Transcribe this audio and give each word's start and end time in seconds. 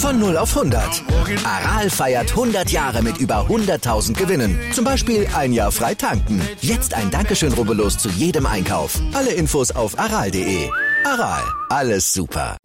Von 0.00 0.18
0 0.18 0.38
auf 0.38 0.56
100. 0.56 1.04
Aral 1.44 1.90
feiert 1.90 2.30
100 2.30 2.70
Jahre 2.70 3.02
mit 3.02 3.18
über 3.18 3.46
100.000 3.46 4.14
Gewinnen. 4.14 4.58
Zum 4.72 4.82
Beispiel 4.82 5.28
ein 5.36 5.52
Jahr 5.52 5.70
frei 5.70 5.94
tanken. 5.94 6.40
Jetzt 6.62 6.94
ein 6.94 7.10
Dankeschön, 7.10 7.52
rubbellos 7.52 7.98
zu 7.98 8.08
jedem 8.08 8.46
Einkauf. 8.46 8.98
Alle 9.12 9.30
Infos 9.32 9.70
auf 9.70 9.98
aral.de. 9.98 10.70
Aral, 11.04 11.42
alles 11.68 12.14
super. 12.14 12.56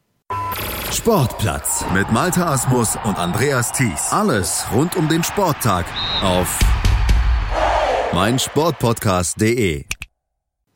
Sportplatz 0.94 1.84
mit 1.94 2.10
Malta 2.10 2.54
Asmus 2.54 2.98
und 3.04 3.20
Andreas 3.20 3.74
Thies. 3.74 4.12
Alles 4.12 4.66
rund 4.74 4.96
um 4.96 5.10
den 5.10 5.22
Sporttag 5.22 5.86
auf 6.24 6.58
meinsportpodcast.de. 8.14 9.84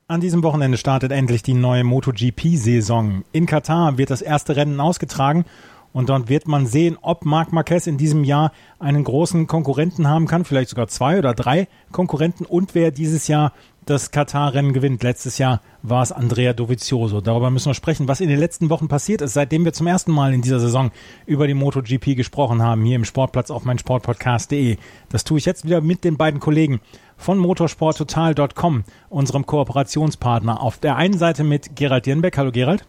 An 0.09 0.19
diesem 0.19 0.43
Wochenende 0.43 0.77
startet 0.77 1.13
endlich 1.13 1.41
die 1.41 1.53
neue 1.53 1.85
MotoGP-Saison. 1.85 3.23
In 3.31 3.45
Katar 3.45 3.97
wird 3.97 4.09
das 4.09 4.21
erste 4.21 4.57
Rennen 4.57 4.81
ausgetragen 4.81 5.45
und 5.93 6.09
dort 6.09 6.29
wird 6.29 6.47
man 6.47 6.65
sehen, 6.65 6.97
ob 7.01 7.25
Marc 7.25 7.51
Marquez 7.51 7.87
in 7.87 7.97
diesem 7.97 8.23
Jahr 8.23 8.51
einen 8.79 9.03
großen 9.03 9.47
Konkurrenten 9.47 10.07
haben 10.07 10.27
kann, 10.27 10.45
vielleicht 10.45 10.69
sogar 10.69 10.87
zwei 10.87 11.17
oder 11.17 11.33
drei 11.33 11.67
Konkurrenten 11.91 12.45
und 12.45 12.75
wer 12.75 12.91
dieses 12.91 13.27
Jahr 13.27 13.53
das 13.89 14.11
Katar-Rennen 14.11 14.73
gewinnt. 14.73 15.01
Letztes 15.03 15.37
Jahr 15.37 15.61
war 15.81 16.03
es 16.03 16.11
Andrea 16.11 16.53
Dovizioso. 16.53 17.21
Darüber 17.21 17.49
müssen 17.49 17.69
wir 17.69 17.73
sprechen, 17.73 18.07
was 18.07 18.21
in 18.21 18.29
den 18.29 18.39
letzten 18.39 18.69
Wochen 18.69 18.87
passiert 18.87 19.21
ist, 19.21 19.33
seitdem 19.33 19.65
wir 19.65 19.73
zum 19.73 19.87
ersten 19.87 20.11
Mal 20.11 20.33
in 20.33 20.41
dieser 20.41 20.59
Saison 20.59 20.91
über 21.25 21.47
die 21.47 21.55
MotoGP 21.55 22.15
gesprochen 22.15 22.61
haben, 22.61 22.83
hier 22.83 22.95
im 22.95 23.05
Sportplatz 23.05 23.49
auf 23.49 23.65
meinsportpodcast.de. 23.65 24.77
Das 25.09 25.23
tue 25.23 25.39
ich 25.39 25.45
jetzt 25.45 25.65
wieder 25.65 25.81
mit 25.81 26.03
den 26.03 26.17
beiden 26.17 26.39
Kollegen 26.39 26.81
von 27.17 27.37
motorsporttotal.com, 27.39 28.83
unserem 29.09 29.45
Kooperationspartner. 29.45 30.61
Auf 30.61 30.77
der 30.77 30.95
einen 30.95 31.17
Seite 31.17 31.43
mit 31.43 31.75
Gerald 31.75 32.05
Dienbeck. 32.05 32.37
Hallo 32.37 32.51
Gerald. 32.51 32.85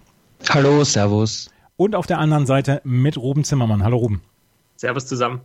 Hallo, 0.51 0.85
Servus. 0.85 1.51
Und 1.81 1.97
auf 1.97 2.07
der 2.07 2.19
anderen 2.19 2.45
Seite 2.45 2.83
mit 2.85 3.17
Ruben 3.17 3.43
Zimmermann. 3.43 3.83
Hallo 3.83 3.97
Ruben. 3.97 4.21
Servus 4.77 5.07
zusammen. 5.07 5.41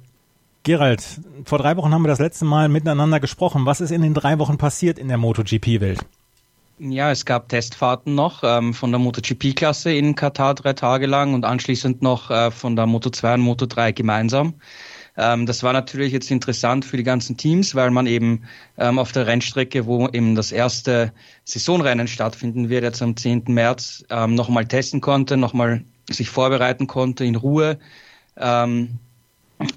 Gerald, 0.63 1.01
vor 1.45 1.59
drei 1.59 1.77
Wochen 1.77 1.93
haben 1.93 2.01
wir 2.01 2.09
das 2.09 2.19
letzte 2.19 2.43
Mal 2.43 2.67
miteinander 2.67 3.21
gesprochen. 3.21 3.65
Was 3.65 3.79
ist 3.79 3.91
in 3.91 4.01
den 4.01 4.13
drei 4.13 4.37
Wochen 4.37 4.57
passiert 4.57 4.99
in 4.99 5.07
der 5.07 5.15
MotoGP-Welt? 5.17 6.05
Ja, 6.77 7.09
es 7.09 7.23
gab 7.23 7.47
Testfahrten 7.47 8.15
noch 8.15 8.43
ähm, 8.43 8.73
von 8.73 8.91
der 8.91 8.99
MotoGP-Klasse 8.99 9.93
in 9.93 10.15
Katar 10.15 10.55
drei 10.55 10.73
Tage 10.73 11.05
lang 11.05 11.35
und 11.35 11.45
anschließend 11.45 12.01
noch 12.01 12.29
äh, 12.29 12.51
von 12.51 12.75
der 12.75 12.85
Moto 12.85 13.09
2 13.09 13.35
und 13.35 13.39
Moto 13.39 13.65
3 13.65 13.93
gemeinsam. 13.93 14.55
Ähm, 15.15 15.45
das 15.45 15.63
war 15.63 15.71
natürlich 15.71 16.11
jetzt 16.11 16.29
interessant 16.31 16.83
für 16.83 16.97
die 16.97 17.03
ganzen 17.03 17.37
Teams, 17.37 17.75
weil 17.75 17.91
man 17.91 18.07
eben 18.07 18.43
ähm, 18.77 18.99
auf 18.99 19.13
der 19.13 19.25
Rennstrecke, 19.25 19.85
wo 19.85 20.09
eben 20.09 20.35
das 20.35 20.51
erste 20.51 21.13
Saisonrennen 21.45 22.09
stattfinden 22.09 22.67
wird, 22.67 22.83
jetzt 22.83 23.01
am 23.01 23.15
10. 23.15 23.45
März, 23.47 24.03
ähm, 24.09 24.35
nochmal 24.35 24.65
testen 24.65 24.99
konnte, 24.99 25.37
nochmal 25.37 25.85
sich 26.09 26.29
vorbereiten 26.29 26.87
konnte 26.87 27.25
in 27.25 27.35
Ruhe. 27.35 27.79
Ähm, 28.37 28.99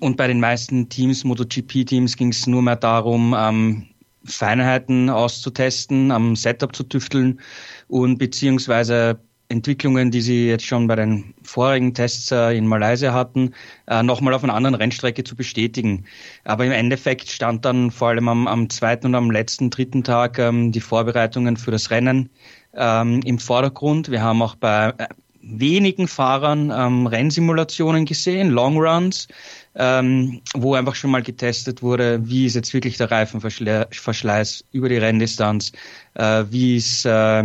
und 0.00 0.16
bei 0.16 0.26
den 0.26 0.40
meisten 0.40 0.88
Teams, 0.88 1.24
MotoGP-Teams, 1.24 2.16
ging 2.16 2.30
es 2.30 2.46
nur 2.46 2.62
mehr 2.62 2.76
darum, 2.76 3.34
ähm, 3.38 3.86
Feinheiten 4.24 5.08
auszutesten, 5.08 6.10
am 6.10 6.36
Setup 6.36 6.74
zu 6.74 6.82
tüfteln 6.82 7.40
und 7.86 8.18
beziehungsweise 8.18 9.20
Entwicklungen, 9.50 10.10
die 10.10 10.20
sie 10.20 10.48
jetzt 10.48 10.66
schon 10.66 10.86
bei 10.86 10.96
den 10.96 11.32
vorigen 11.42 11.94
Tests 11.94 12.30
äh, 12.30 12.56
in 12.56 12.66
Malaysia 12.66 13.14
hatten, 13.14 13.54
äh, 13.86 14.02
nochmal 14.02 14.34
auf 14.34 14.44
einer 14.44 14.54
anderen 14.54 14.74
Rennstrecke 14.74 15.24
zu 15.24 15.34
bestätigen. 15.36 16.04
Aber 16.44 16.66
im 16.66 16.72
Endeffekt 16.72 17.30
stand 17.30 17.64
dann 17.64 17.90
vor 17.90 18.08
allem 18.08 18.28
am, 18.28 18.46
am 18.46 18.68
zweiten 18.68 19.06
und 19.06 19.14
am 19.14 19.30
letzten, 19.30 19.70
dritten 19.70 20.04
Tag 20.04 20.38
ähm, 20.38 20.70
die 20.72 20.80
Vorbereitungen 20.80 21.56
für 21.56 21.70
das 21.70 21.90
Rennen 21.90 22.28
ähm, 22.74 23.20
im 23.24 23.38
Vordergrund. 23.38 24.10
Wir 24.10 24.20
haben 24.20 24.42
auch 24.42 24.54
bei 24.54 24.92
äh, 24.98 25.06
wenigen 25.42 26.08
Fahrern 26.08 26.72
ähm, 26.74 27.06
Rennsimulationen 27.06 28.04
gesehen, 28.04 28.50
Longruns, 28.50 29.28
ähm, 29.74 30.40
wo 30.54 30.74
einfach 30.74 30.94
schon 30.94 31.10
mal 31.10 31.22
getestet 31.22 31.82
wurde, 31.82 32.20
wie 32.28 32.46
ist 32.46 32.54
jetzt 32.54 32.74
wirklich 32.74 32.96
der 32.96 33.10
Reifenverschleiß 33.10 34.64
über 34.72 34.88
die 34.88 34.96
Renndistanz, 34.96 35.72
äh, 36.14 36.44
wie 36.50 36.76
ist 36.76 37.04
äh, 37.04 37.44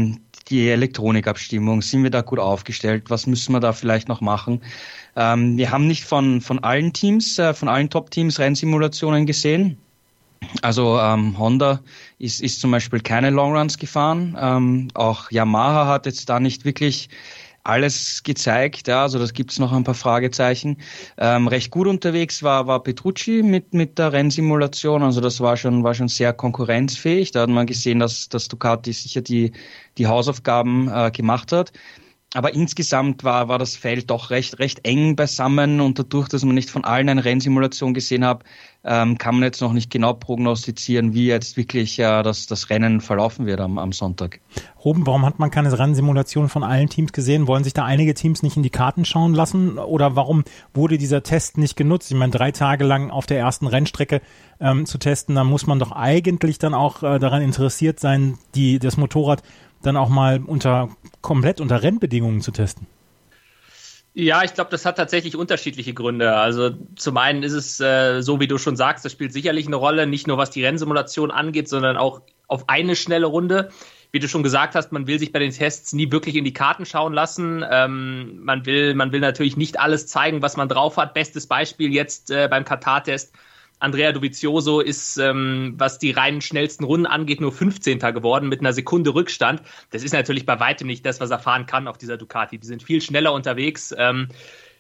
die 0.50 0.70
Elektronikabstimmung, 0.70 1.82
sind 1.82 2.04
wir 2.04 2.10
da 2.10 2.22
gut 2.22 2.40
aufgestellt, 2.40 3.06
was 3.08 3.28
müssen 3.28 3.54
wir 3.54 3.60
da 3.60 3.74
vielleicht 3.74 4.08
noch 4.08 4.22
machen. 4.22 4.62
Ähm, 5.16 5.58
wir 5.58 5.72
haben 5.72 5.88
nicht 5.88 6.04
von, 6.04 6.42
von 6.42 6.60
allen 6.60 6.94
Teams, 6.94 7.40
äh, 7.40 7.54
von 7.54 7.68
allen 7.70 7.90
Top-Teams 7.90 8.40
Rennsimulationen 8.40 9.26
gesehen. 9.26 9.78
Also 10.62 11.00
ähm, 11.00 11.38
Honda 11.38 11.80
ist, 12.20 12.42
ist 12.42 12.60
zum 12.60 12.72
Beispiel 12.72 13.00
keine 13.00 13.30
Longruns 13.30 13.78
gefahren. 13.78 14.38
Ähm, 14.40 14.88
auch 14.94 15.32
Yamaha 15.32 15.88
hat 15.88 16.06
jetzt 16.06 16.28
da 16.30 16.40
nicht 16.40 16.66
wirklich 16.66 17.10
alles 17.64 18.24
gezeigt. 18.24 18.88
Ja, 18.88 19.04
also 19.04 19.20
das 19.20 19.34
gibt's 19.34 19.60
noch 19.60 19.72
ein 19.72 19.84
paar 19.84 19.94
Fragezeichen. 19.96 20.78
Ähm, 21.18 21.48
recht 21.48 21.72
gut 21.72 21.88
unterwegs 21.88 22.44
war, 22.44 22.68
war 22.68 22.84
Petrucci 22.84 23.44
mit, 23.44 23.74
mit 23.74 23.98
der 23.98 24.12
Rennsimulation. 24.14 25.04
Also 25.04 25.22
das 25.22 25.40
war 25.40 25.56
schon, 25.58 25.84
war 25.84 25.94
schon 25.94 26.10
sehr 26.10 26.34
konkurrenzfähig. 26.34 27.32
Da 27.32 27.42
hat 27.42 27.50
man 27.50 27.66
gesehen, 27.66 28.00
dass, 28.00 28.30
dass 28.30 28.48
Ducati 28.48 28.92
sicher 28.94 29.22
die, 29.22 29.54
die 29.98 30.08
Hausaufgaben 30.08 30.90
äh, 30.90 31.12
gemacht 31.12 31.52
hat. 31.52 31.72
Aber 32.36 32.54
insgesamt 32.54 33.24
war, 33.24 33.48
war 33.48 33.60
das 33.60 33.76
Feld 33.76 34.10
doch 34.10 34.32
recht, 34.32 34.58
recht 34.58 34.86
eng 34.86 35.16
beisammen 35.16 35.80
und 35.82 36.00
dadurch, 36.00 36.28
dass 36.30 36.44
man 36.44 36.56
nicht 36.56 36.72
von 36.72 36.84
allen 36.84 37.08
eine 37.08 37.24
Rennsimulation 37.24 37.94
gesehen 37.94 38.26
hat, 38.26 38.44
ähm, 38.84 39.18
kann 39.18 39.36
man 39.36 39.44
jetzt 39.44 39.62
noch 39.62 39.72
nicht 39.72 39.92
genau 39.92 40.14
prognostizieren, 40.14 41.14
wie 41.14 41.28
jetzt 41.28 41.58
wirklich 41.58 42.00
äh, 42.00 42.24
das, 42.24 42.48
das 42.48 42.70
Rennen 42.72 43.02
verlaufen 43.02 43.46
wird 43.46 43.62
am, 43.62 43.78
am 43.78 43.94
Sonntag. 43.94 44.40
Ruben, 44.84 45.06
warum 45.06 45.26
hat 45.26 45.38
man 45.40 45.52
keine 45.52 45.78
Rennsimulation 45.78 46.50
von 46.50 46.64
allen 46.64 46.90
Teams 46.90 47.14
gesehen? 47.14 47.48
Wollen 47.48 47.64
sich 47.64 47.74
da 47.74 47.86
einige 47.86 48.16
Teams 48.16 48.42
nicht 48.42 48.58
in 48.58 48.64
die 48.64 48.70
Karten 48.72 49.06
schauen 49.06 49.34
lassen? 49.34 49.78
Oder 49.78 50.16
warum 50.16 50.44
wurde 50.74 50.98
dieser 50.98 51.24
Test 51.24 51.58
nicht 51.58 51.78
genutzt? 51.78 52.12
Ich 52.12 52.18
meine, 52.18 52.32
drei 52.32 52.52
Tage 52.52 52.84
lang 52.84 53.12
auf 53.12 53.28
der 53.28 53.38
ersten 53.38 53.68
Rennstrecke 53.68 54.22
ähm, 54.60 54.86
zu 54.86 54.98
testen, 54.98 55.36
da 55.36 55.44
muss 55.44 55.68
man 55.68 55.80
doch 55.80 55.92
eigentlich 55.92 56.58
dann 56.58 56.74
auch 56.74 57.04
äh, 57.04 57.20
daran 57.20 57.42
interessiert 57.42 58.00
sein, 58.00 58.38
die, 58.56 58.80
das 58.80 58.98
Motorrad 58.98 59.44
dann 59.86 59.98
auch 59.98 60.10
mal 60.10 60.42
unter 60.46 60.90
komplett 61.22 61.62
unter 61.62 61.84
Rennbedingungen 61.84 62.42
zu 62.42 62.52
testen? 62.52 62.88
Ja, 64.16 64.44
ich 64.44 64.54
glaube, 64.54 64.70
das 64.70 64.86
hat 64.86 64.98
tatsächlich 64.98 65.36
unterschiedliche 65.36 65.94
Gründe. 65.96 66.36
Also 66.36 66.70
zum 66.96 67.18
einen 67.18 67.42
ist 67.42 67.54
es 67.54 67.80
äh, 67.80 68.22
so, 68.22 68.40
wie 68.40 68.48
du 68.48 68.60
schon 68.60 68.76
sagst, 68.76 69.04
das 69.04 69.12
spielt 69.12 69.34
sicherlich 69.34 69.66
eine 69.66 69.76
Rolle, 69.76 70.06
nicht 70.06 70.28
nur 70.28 70.38
was 70.38 70.52
die 70.52 70.64
Rennsimulation 70.64 71.32
angeht, 71.32 71.68
sondern 71.68 71.98
auch 71.98 72.22
auf 72.48 72.70
eine 72.70 72.96
schnelle 72.96 73.26
Runde. 73.26 73.70
Wie 74.12 74.20
du 74.20 74.28
schon 74.28 74.44
gesagt 74.44 74.76
hast, 74.76 74.92
man 74.92 75.08
will 75.08 75.18
sich 75.18 75.32
bei 75.32 75.40
den 75.40 75.52
Tests 75.52 75.94
nie 75.94 76.12
wirklich 76.12 76.36
in 76.36 76.44
die 76.44 76.54
Karten 76.54 76.86
schauen 76.86 77.14
lassen. 77.14 77.66
Ähm, 77.68 78.44
man 78.44 78.68
will, 78.68 78.94
man 78.94 79.12
will 79.12 79.20
natürlich 79.20 79.58
nicht 79.58 79.80
alles 79.80 80.06
zeigen, 80.06 80.44
was 80.44 80.58
man 80.58 80.70
drauf 80.70 80.98
hat. 80.98 81.16
Bestes 81.16 81.48
Beispiel 81.48 81.92
jetzt 81.92 82.30
äh, 82.30 82.48
beim 82.48 82.66
Katar-Test 82.66 83.34
Andrea 83.84 84.14
Dovizioso 84.14 84.80
ist, 84.80 85.18
ähm, 85.18 85.74
was 85.78 86.00
die 86.00 86.12
reinen 86.12 86.42
schnellsten 86.42 86.86
Runden 86.86 87.06
angeht, 87.06 87.42
nur 87.42 87.52
15. 87.52 88.00
geworden 88.00 88.48
mit 88.48 88.62
einer 88.62 88.72
Sekunde 88.72 89.14
Rückstand. 89.14 89.62
Das 89.92 90.04
ist 90.04 90.14
natürlich 90.14 90.46
bei 90.46 90.60
weitem 90.60 90.88
nicht 90.88 91.06
das, 91.06 91.20
was 91.20 91.32
er 91.32 91.40
fahren 91.40 91.66
kann 91.66 91.88
auf 91.88 91.98
dieser 91.98 92.18
Ducati. 92.18 92.58
Die 92.58 92.66
sind 92.66 92.82
viel 92.82 93.02
schneller 93.02 93.34
unterwegs. 93.34 93.94
Ähm, 93.98 94.30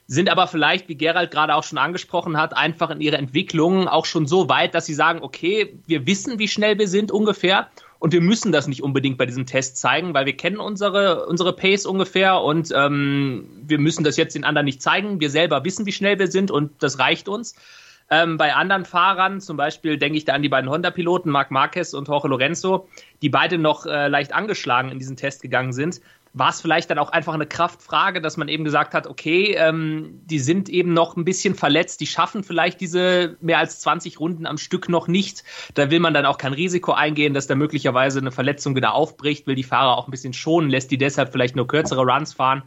sind 0.07 0.29
aber 0.29 0.47
vielleicht, 0.47 0.87
wie 0.89 0.95
Gerald 0.95 1.31
gerade 1.31 1.55
auch 1.55 1.63
schon 1.63 1.77
angesprochen 1.77 2.37
hat, 2.37 2.55
einfach 2.55 2.89
in 2.89 3.01
ihrer 3.01 3.17
Entwicklung 3.17 3.87
auch 3.87 4.05
schon 4.05 4.25
so 4.25 4.49
weit, 4.49 4.73
dass 4.73 4.85
sie 4.85 4.93
sagen, 4.93 5.19
okay, 5.21 5.77
wir 5.85 6.05
wissen, 6.07 6.39
wie 6.39 6.47
schnell 6.47 6.77
wir 6.77 6.87
sind 6.87 7.11
ungefähr 7.11 7.67
und 7.99 8.11
wir 8.13 8.21
müssen 8.21 8.51
das 8.51 8.67
nicht 8.67 8.83
unbedingt 8.83 9.17
bei 9.17 9.25
diesem 9.25 9.45
Test 9.45 9.77
zeigen, 9.77 10.13
weil 10.13 10.25
wir 10.25 10.35
kennen 10.35 10.57
unsere, 10.57 11.25
unsere 11.25 11.53
Pace 11.53 11.85
ungefähr 11.85 12.41
und 12.41 12.73
ähm, 12.75 13.49
wir 13.65 13.79
müssen 13.79 14.03
das 14.03 14.17
jetzt 14.17 14.35
den 14.35 14.43
anderen 14.43 14.65
nicht 14.65 14.81
zeigen. 14.81 15.21
Wir 15.21 15.29
selber 15.29 15.63
wissen, 15.63 15.85
wie 15.85 15.93
schnell 15.93 16.19
wir 16.19 16.27
sind 16.27 16.51
und 16.51 16.83
das 16.83 16.99
reicht 16.99 17.29
uns. 17.29 17.55
Ähm, 18.09 18.37
bei 18.37 18.53
anderen 18.53 18.85
Fahrern, 18.85 19.41
zum 19.41 19.57
Beispiel 19.57 19.97
denke 19.97 20.17
ich 20.17 20.25
da 20.25 20.33
an 20.33 20.41
die 20.41 20.49
beiden 20.49 20.69
Honda-Piloten, 20.69 21.29
Marc 21.29 21.51
Marquez 21.51 21.93
und 21.93 22.07
Jorge 22.07 22.27
Lorenzo, 22.27 22.87
die 23.21 23.29
beide 23.29 23.57
noch 23.57 23.85
äh, 23.85 24.07
leicht 24.07 24.33
angeschlagen 24.33 24.89
in 24.89 24.99
diesen 24.99 25.15
Test 25.15 25.41
gegangen 25.41 25.73
sind, 25.73 26.01
war 26.33 26.49
es 26.49 26.61
vielleicht 26.61 26.89
dann 26.89 26.97
auch 26.97 27.11
einfach 27.11 27.35
eine 27.35 27.45
Kraftfrage, 27.45 28.19
dass 28.19 28.37
man 28.37 28.47
eben 28.47 28.63
gesagt 28.63 28.95
hat, 28.95 29.05
okay, 29.05 29.55
ähm, 29.55 30.19
die 30.25 30.39
sind 30.39 30.67
eben 30.67 30.93
noch 30.93 31.15
ein 31.15 31.25
bisschen 31.25 31.53
verletzt, 31.53 32.01
die 32.01 32.07
schaffen 32.07 32.43
vielleicht 32.43 32.81
diese 32.81 33.37
mehr 33.39 33.59
als 33.59 33.79
20 33.81 34.19
Runden 34.19 34.47
am 34.47 34.57
Stück 34.57 34.89
noch 34.89 35.07
nicht. 35.07 35.43
Da 35.75 35.91
will 35.91 35.99
man 35.99 36.13
dann 36.13 36.25
auch 36.25 36.39
kein 36.39 36.53
Risiko 36.53 36.93
eingehen, 36.93 37.35
dass 37.35 37.45
da 37.45 37.55
möglicherweise 37.55 38.19
eine 38.19 38.31
Verletzung 38.31 38.75
wieder 38.75 38.93
aufbricht, 38.93 39.45
will 39.45 39.55
die 39.55 39.63
Fahrer 39.63 39.95
auch 39.95 40.07
ein 40.07 40.11
bisschen 40.11 40.33
schonen, 40.33 40.69
lässt 40.71 40.89
die 40.89 40.97
deshalb 40.97 41.31
vielleicht 41.31 41.55
nur 41.55 41.67
kürzere 41.67 42.01
Runs 42.01 42.33
fahren. 42.33 42.63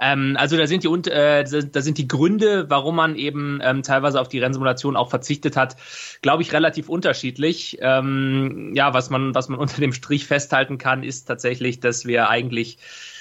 Ähm, 0.00 0.36
also 0.38 0.56
da 0.56 0.66
sind 0.66 0.84
die 0.84 1.10
äh, 1.10 1.44
da 1.44 1.80
sind 1.80 1.98
die 1.98 2.08
Gründe, 2.08 2.68
warum 2.68 2.96
man 2.96 3.16
eben 3.16 3.60
ähm, 3.62 3.82
teilweise 3.82 4.20
auf 4.20 4.28
die 4.28 4.38
Rennsimulation 4.38 4.96
auch 4.96 5.10
verzichtet 5.10 5.56
hat, 5.56 5.76
glaube 6.22 6.42
ich, 6.42 6.52
relativ 6.52 6.88
unterschiedlich. 6.88 7.78
Ähm, 7.80 8.72
ja, 8.74 8.94
was 8.94 9.10
man 9.10 9.34
was 9.34 9.48
man 9.48 9.58
unter 9.60 9.80
dem 9.80 9.92
Strich 9.92 10.26
festhalten 10.26 10.78
kann, 10.78 11.02
ist 11.02 11.24
tatsächlich, 11.24 11.80
dass 11.80 12.06
wir 12.06 12.28
eigentlich 12.30 12.78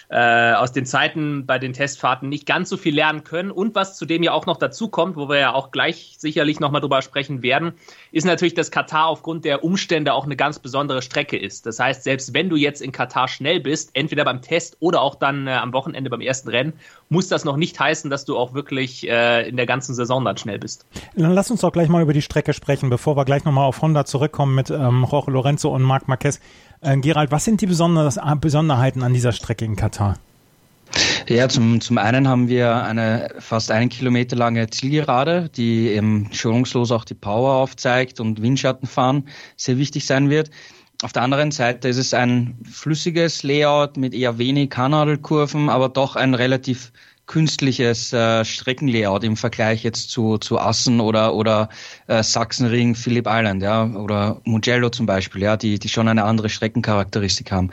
äh, 0.10 0.54
aus 0.54 0.72
den 0.72 0.86
Zeiten 0.86 1.46
bei 1.46 1.60
den 1.60 1.74
Testfahrten 1.74 2.30
nicht 2.30 2.46
ganz 2.46 2.70
so 2.70 2.78
viel 2.78 2.96
lernen 2.96 3.24
können. 3.24 3.52
Und 3.52 3.76
was 3.76 3.98
zudem 3.98 4.24
ja 4.24 4.32
auch 4.32 4.46
noch 4.46 4.58
dazu 4.58 4.88
kommt, 4.88 5.18
wo 5.18 5.28
wir 5.28 5.38
ja 5.38 5.54
auch 5.54 5.72
gleich 5.72 6.16
sicherlich 6.18 6.60
nochmal 6.60 6.82
drüber 6.82 7.02
sprechen 7.02 7.42
werden, 7.42 7.74
ist 8.12 8.26
natürlich, 8.26 8.54
dass 8.54 8.72
Katar 8.72 9.08
aufgrund 9.08 9.44
der 9.44 9.64
Umstände 9.64 10.14
auch 10.14 10.26
eine 10.26 10.38
ganz 10.38 10.60
besondere 10.60 11.02
Strecke 11.02 11.38
ist. 11.38 11.66
Das 11.66 11.80
heißt, 11.80 12.04
selbst 12.04 12.34
wenn 12.34 12.50
du 12.50 12.56
jetzt 12.56 12.82
in 12.82 12.92
Katar 12.92 13.28
schnell 13.28 13.60
bist, 13.60 13.92
entweder 13.94 14.24
beim 14.24 14.42
Test 14.42 14.78
oder 14.80 15.02
auch 15.02 15.16
dann 15.16 15.48
äh, 15.48 15.52
am 15.52 15.74
Wochenende 15.74 16.10
beim 16.10 16.22
ersten 16.22 16.50
Rennen, 16.50 16.74
muss 17.10 17.28
das 17.28 17.44
noch 17.44 17.58
nicht 17.58 17.80
heißen, 17.80 18.10
dass 18.10 18.26
du 18.26 18.38
auch 18.38 18.54
wirklich 18.54 19.08
äh, 19.10 19.48
in 19.48 19.58
der 19.58 19.66
ganzen 19.66 19.94
Saison 19.94 20.24
dann 20.24 20.38
schnell 20.38 20.60
bist. 20.60 20.86
Dann 21.16 21.34
lass 21.34 21.52
uns 21.52 21.62
doch 21.62 21.72
gleich 21.72 21.90
mal 21.90 22.02
über 22.02 22.14
die 22.14 22.22
Strecke 22.22 22.54
sprechen, 22.54 22.90
bevor 22.90 23.18
wir 23.18 23.26
gleich 23.26 23.44
nochmal 23.44 23.66
auf 23.66 23.82
Honda 23.82 24.06
zurückkommen 24.06 24.56
mit 24.56 24.70
ähm, 24.70 25.06
Jorge 25.10 25.32
Lorenzo 25.32 25.74
und 25.74 25.84
Marc 25.84 26.08
Marquez. 26.08 26.40
Äh, 26.82 26.98
Gerald, 26.98 27.32
was 27.32 27.46
sind 27.46 27.62
die 27.62 27.66
Besonderheiten 27.68 29.04
an 29.04 29.14
dieser 29.14 29.32
Strecke 29.32 29.66
in 29.66 29.76
Katar? 29.76 30.18
Ja, 31.28 31.50
zum, 31.50 31.82
zum 31.82 31.98
einen 31.98 32.28
haben 32.28 32.48
wir 32.48 32.84
eine 32.84 33.30
fast 33.40 33.72
einen 33.72 33.90
Kilometer 33.90 34.38
lange 34.38 34.70
Zielgerade, 34.70 35.50
die 35.50 35.90
eben 35.90 36.30
schonungslos 36.32 36.92
auch 36.92 37.04
die 37.04 37.16
Power 37.16 37.56
aufzeigt 37.56 38.22
und 38.22 38.42
Windschattenfahren 38.42 39.28
sehr 39.58 39.78
wichtig 39.78 40.06
sein 40.06 40.30
wird. 40.30 40.50
Auf 41.04 41.14
der 41.14 41.24
anderen 41.24 41.52
Seite 41.52 41.90
ist 41.90 41.98
es 41.98 42.14
ein 42.14 42.58
flüssiges 42.64 43.44
Layout 43.44 43.98
mit 43.98 44.14
eher 44.14 44.38
wenig 44.38 44.70
Kanalkurven, 44.70 45.70
aber 45.70 45.90
doch 45.90 46.16
ein 46.16 46.34
relativ 46.34 46.92
künstliches 47.28 48.14
äh, 48.14 48.44
Streckenlayout 48.44 49.24
im 49.24 49.36
Vergleich 49.36 49.84
jetzt 49.84 50.10
zu, 50.10 50.38
zu 50.38 50.58
Assen 50.58 51.00
oder, 51.00 51.36
oder 51.36 51.70
äh, 52.08 52.24
Sachsenring, 52.24 52.96
Phillip 52.96 53.28
Island, 53.28 53.62
ja, 53.62 53.86
oder 53.86 54.42
Mugello 54.46 54.90
zum 54.90 55.06
Beispiel, 55.06 55.44
ja, 55.44 55.58
die, 55.58 55.78
die 55.78 55.90
schon 55.90 56.08
eine 56.08 56.24
andere 56.24 56.50
Streckencharakteristik 56.50 57.52
haben. 57.52 57.70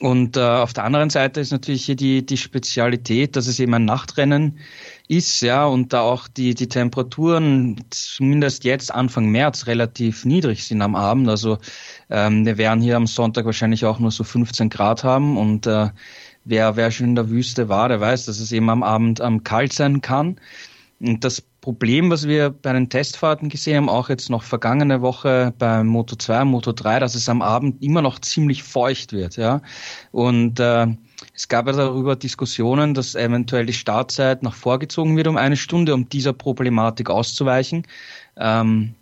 Und 0.00 0.36
äh, 0.36 0.40
auf 0.40 0.72
der 0.72 0.84
anderen 0.84 1.10
Seite 1.10 1.40
ist 1.40 1.52
natürlich 1.52 1.84
hier 1.84 1.96
die, 1.96 2.24
die 2.24 2.36
Spezialität, 2.36 3.36
dass 3.36 3.46
es 3.46 3.60
eben 3.60 3.74
ein 3.74 3.84
Nachtrennen 3.84 4.58
ist, 5.08 5.42
ja, 5.42 5.66
und 5.66 5.92
da 5.92 6.00
auch 6.00 6.28
die, 6.28 6.54
die 6.54 6.68
Temperaturen 6.68 7.76
zumindest 7.90 8.64
jetzt 8.64 8.94
Anfang 8.94 9.26
März 9.26 9.66
relativ 9.66 10.24
niedrig 10.24 10.64
sind 10.64 10.82
am 10.82 10.94
Abend. 10.94 11.28
Also 11.28 11.58
ähm, 12.10 12.46
wir 12.46 12.58
werden 12.58 12.80
hier 12.80 12.96
am 12.96 13.06
Sonntag 13.06 13.44
wahrscheinlich 13.44 13.84
auch 13.84 13.98
nur 13.98 14.10
so 14.10 14.24
15 14.24 14.70
Grad 14.70 15.04
haben 15.04 15.36
und 15.36 15.66
äh, 15.66 15.90
wer, 16.44 16.76
wer 16.76 16.90
schon 16.90 17.08
in 17.08 17.14
der 17.14 17.30
Wüste 17.30 17.68
war, 17.68 17.88
der 17.88 18.00
weiß, 18.00 18.26
dass 18.26 18.40
es 18.40 18.52
eben 18.52 18.70
am 18.70 18.82
Abend 18.82 19.20
am 19.20 19.44
kalt 19.44 19.72
sein 19.72 20.00
kann. 20.00 20.36
Und 21.00 21.24
das 21.24 21.42
Problem, 21.60 22.10
was 22.10 22.28
wir 22.28 22.50
bei 22.50 22.72
den 22.72 22.88
Testfahrten 22.88 23.48
gesehen 23.48 23.76
haben, 23.76 23.88
auch 23.88 24.08
jetzt 24.08 24.30
noch 24.30 24.42
vergangene 24.42 25.00
Woche 25.00 25.52
bei 25.58 25.82
Moto 25.82 26.16
2 26.16 26.44
Moto 26.44 26.72
3, 26.72 27.00
dass 27.00 27.14
es 27.14 27.28
am 27.28 27.42
Abend 27.42 27.82
immer 27.82 28.02
noch 28.02 28.18
ziemlich 28.18 28.62
feucht 28.62 29.12
wird, 29.12 29.36
ja. 29.36 29.62
Und 30.12 30.60
äh, 30.60 30.86
es 31.34 31.48
gab 31.48 31.66
ja 31.66 31.72
darüber 31.72 32.16
Diskussionen, 32.16 32.94
dass 32.94 33.14
eventuell 33.14 33.66
die 33.66 33.72
Startzeit 33.72 34.42
noch 34.42 34.54
vorgezogen 34.54 35.16
wird 35.16 35.26
um 35.26 35.36
eine 35.36 35.56
Stunde, 35.56 35.94
um 35.94 36.08
dieser 36.08 36.32
Problematik 36.32 37.10
auszuweichen. 37.10 37.86
Ähm, 38.36 38.94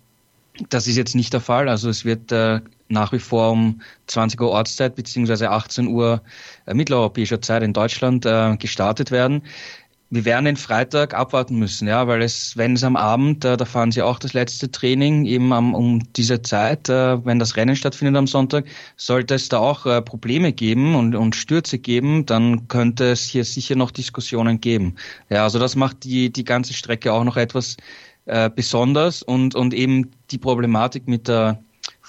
das 0.68 0.86
ist 0.86 0.96
jetzt 0.96 1.14
nicht 1.14 1.32
der 1.32 1.40
Fall. 1.40 1.68
Also 1.68 1.88
es 1.88 2.04
wird 2.04 2.30
äh, 2.32 2.60
nach 2.92 3.12
wie 3.12 3.18
vor 3.18 3.50
um 3.52 3.80
20 4.06 4.40
Uhr 4.40 4.50
Ortszeit 4.50 4.94
beziehungsweise 4.94 5.50
18 5.50 5.88
Uhr 5.88 6.22
äh, 6.66 6.74
mitteleuropäischer 6.74 7.40
Zeit 7.40 7.62
in 7.62 7.72
Deutschland 7.72 8.24
äh, 8.26 8.56
gestartet 8.56 9.10
werden. 9.10 9.42
Wir 10.10 10.26
werden 10.26 10.44
den 10.44 10.58
Freitag 10.58 11.14
abwarten 11.14 11.58
müssen, 11.58 11.88
ja, 11.88 12.06
weil 12.06 12.20
es, 12.20 12.54
wenn 12.58 12.74
es 12.74 12.84
am 12.84 12.96
Abend, 12.96 13.46
äh, 13.46 13.56
da 13.56 13.64
fahren 13.64 13.92
sie 13.92 14.02
auch 14.02 14.18
das 14.18 14.34
letzte 14.34 14.70
Training 14.70 15.24
eben 15.24 15.54
am, 15.54 15.74
um 15.74 16.12
diese 16.12 16.42
Zeit, 16.42 16.90
äh, 16.90 17.24
wenn 17.24 17.38
das 17.38 17.56
Rennen 17.56 17.76
stattfindet 17.76 18.16
am 18.18 18.26
Sonntag, 18.26 18.66
sollte 18.96 19.34
es 19.36 19.48
da 19.48 19.58
auch 19.58 19.86
äh, 19.86 20.02
Probleme 20.02 20.52
geben 20.52 20.96
und, 20.96 21.14
und 21.14 21.34
Stürze 21.34 21.78
geben, 21.78 22.26
dann 22.26 22.68
könnte 22.68 23.10
es 23.12 23.24
hier 23.24 23.46
sicher 23.46 23.74
noch 23.74 23.90
Diskussionen 23.90 24.60
geben. 24.60 24.96
Ja, 25.30 25.44
also 25.44 25.58
das 25.58 25.76
macht 25.76 26.04
die, 26.04 26.30
die 26.30 26.44
ganze 26.44 26.74
Strecke 26.74 27.14
auch 27.14 27.24
noch 27.24 27.38
etwas 27.38 27.78
äh, 28.26 28.50
besonders 28.54 29.22
und, 29.22 29.54
und 29.54 29.72
eben 29.72 30.10
die 30.30 30.38
Problematik 30.38 31.08
mit 31.08 31.26
der 31.26 31.62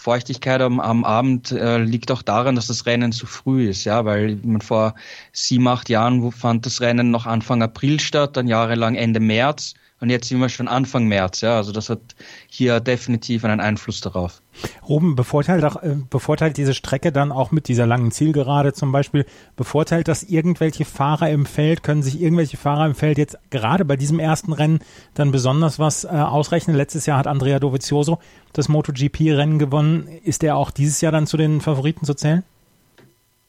Feuchtigkeit 0.03 0.59
am, 0.61 0.81
am 0.81 1.05
Abend 1.05 1.53
äh, 1.53 1.77
liegt 1.77 2.11
auch 2.11 2.23
daran, 2.23 2.55
dass 2.55 2.67
das 2.67 2.85
Rennen 2.85 3.13
zu 3.13 3.25
früh 3.25 3.69
ist, 3.69 3.85
ja, 3.85 4.03
weil 4.03 4.37
man 4.43 4.59
vor 4.59 4.95
sieben, 5.31 5.65
acht 5.69 5.87
Jahren 5.87 6.29
fand 6.33 6.65
das 6.65 6.81
Rennen 6.81 7.09
noch 7.09 7.25
Anfang 7.25 7.63
April 7.63 8.01
statt, 8.01 8.35
dann 8.35 8.49
jahrelang 8.49 8.95
Ende 8.95 9.21
März 9.21 9.75
und 10.03 10.09
jetzt 10.09 10.27
sind 10.27 10.39
wir 10.39 10.49
schon 10.49 10.67
Anfang 10.67 11.07
März, 11.07 11.39
ja. 11.39 11.55
Also 11.55 11.71
das 11.71 11.89
hat 11.89 12.01
hier 12.49 12.81
definitiv 12.81 13.45
einen 13.45 13.61
Einfluss 13.61 14.01
darauf. 14.01 14.41
Ruben, 14.85 15.15
bevorteilt, 15.15 15.63
auch, 15.63 15.81
äh, 15.81 15.95
bevorteilt 16.09 16.57
diese 16.57 16.73
Strecke 16.73 17.13
dann 17.13 17.31
auch 17.31 17.51
mit 17.51 17.69
dieser 17.69 17.87
langen 17.87 18.11
Zielgerade 18.11 18.73
zum 18.73 18.91
Beispiel, 18.91 19.25
bevorteilt 19.55 20.09
das 20.09 20.23
irgendwelche 20.23 20.83
Fahrer 20.83 21.29
im 21.29 21.45
Feld, 21.45 21.83
können 21.83 22.03
sich 22.03 22.19
irgendwelche 22.19 22.57
Fahrer 22.57 22.85
im 22.85 22.95
Feld 22.95 23.17
jetzt 23.17 23.37
gerade 23.49 23.85
bei 23.85 23.95
diesem 23.95 24.19
ersten 24.19 24.51
Rennen 24.51 24.79
dann 25.13 25.31
besonders 25.31 25.79
was 25.79 26.03
äh, 26.03 26.09
ausrechnen? 26.09 26.75
Letztes 26.75 27.05
Jahr 27.05 27.19
hat 27.19 27.27
Andrea 27.27 27.59
Dovizioso 27.59 28.19
das 28.51 28.67
MotoGP-Rennen 28.67 29.57
gewonnen. 29.57 30.09
Ist 30.25 30.43
er 30.43 30.57
auch 30.57 30.71
dieses 30.71 30.99
Jahr 30.99 31.13
dann 31.13 31.27
zu 31.27 31.37
den 31.37 31.61
Favoriten 31.61 32.05
zu 32.05 32.13
zählen? 32.13 32.43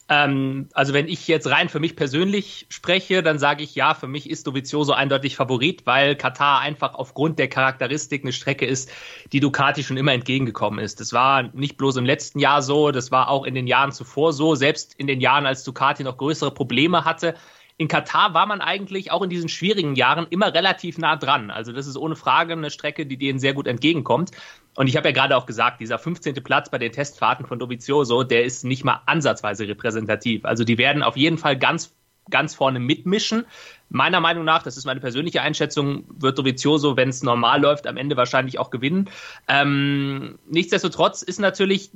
Ähm, 0.08 0.68
also 0.74 0.92
wenn 0.92 1.08
ich 1.08 1.26
jetzt 1.28 1.46
rein 1.50 1.70
für 1.70 1.80
mich 1.80 1.96
persönlich 1.96 2.66
spreche, 2.68 3.22
dann 3.22 3.38
sage 3.38 3.62
ich 3.62 3.74
ja, 3.74 3.94
für 3.94 4.06
mich 4.06 4.28
ist 4.28 4.46
Dovizioso 4.46 4.92
eindeutig 4.92 5.34
Favorit, 5.36 5.86
weil 5.86 6.14
Katar 6.14 6.60
einfach 6.60 6.94
aufgrund 6.94 7.38
der 7.38 7.48
Charakteristik 7.48 8.22
eine 8.22 8.32
Strecke 8.32 8.66
ist, 8.66 8.90
die 9.32 9.40
Ducati 9.40 9.82
schon 9.82 9.96
immer 9.96 10.12
entgegengekommen 10.12 10.78
ist. 10.78 11.00
Das 11.00 11.14
war 11.14 11.44
nicht 11.54 11.78
bloß 11.78 11.96
im 11.96 12.04
letzten 12.04 12.38
Jahr 12.38 12.60
so, 12.60 12.90
das 12.90 13.10
war 13.10 13.30
auch 13.30 13.44
in 13.44 13.54
den 13.54 13.66
Jahren 13.66 13.92
zuvor 13.92 14.34
so, 14.34 14.54
selbst 14.54 14.94
in 14.94 15.06
den 15.06 15.22
Jahren, 15.22 15.46
als 15.46 15.64
Ducati 15.64 16.04
noch 16.04 16.18
größere 16.18 16.52
Probleme 16.52 17.06
hatte, 17.06 17.34
in 17.76 17.88
Katar 17.88 18.34
war 18.34 18.46
man 18.46 18.60
eigentlich 18.60 19.10
auch 19.10 19.22
in 19.22 19.30
diesen 19.30 19.48
schwierigen 19.48 19.96
Jahren 19.96 20.26
immer 20.30 20.54
relativ 20.54 20.96
nah 20.98 21.16
dran. 21.16 21.50
Also 21.50 21.72
das 21.72 21.86
ist 21.86 21.96
ohne 21.96 22.14
Frage 22.14 22.52
eine 22.52 22.70
Strecke, 22.70 23.04
die 23.04 23.16
denen 23.16 23.40
sehr 23.40 23.52
gut 23.52 23.66
entgegenkommt. 23.66 24.30
Und 24.76 24.86
ich 24.86 24.96
habe 24.96 25.08
ja 25.08 25.12
gerade 25.12 25.36
auch 25.36 25.46
gesagt, 25.46 25.80
dieser 25.80 25.98
15. 25.98 26.34
Platz 26.44 26.70
bei 26.70 26.78
den 26.78 26.92
Testfahrten 26.92 27.46
von 27.46 27.58
Dovizioso, 27.58 28.22
der 28.22 28.44
ist 28.44 28.64
nicht 28.64 28.84
mal 28.84 29.02
ansatzweise 29.06 29.66
repräsentativ. 29.66 30.44
Also 30.44 30.62
die 30.62 30.78
werden 30.78 31.02
auf 31.02 31.16
jeden 31.16 31.36
Fall 31.36 31.58
ganz, 31.58 31.94
ganz 32.30 32.54
vorne 32.54 32.78
mitmischen. 32.78 33.44
Meiner 33.88 34.20
Meinung 34.20 34.44
nach, 34.44 34.62
das 34.62 34.76
ist 34.76 34.84
meine 34.84 35.00
persönliche 35.00 35.42
Einschätzung, 35.42 36.04
wird 36.08 36.38
Dovizioso, 36.38 36.96
wenn 36.96 37.08
es 37.08 37.24
normal 37.24 37.60
läuft, 37.60 37.88
am 37.88 37.96
Ende 37.96 38.16
wahrscheinlich 38.16 38.60
auch 38.60 38.70
gewinnen. 38.70 39.10
Ähm, 39.48 40.38
nichtsdestotrotz 40.48 41.22
ist 41.22 41.40
natürlich 41.40 41.90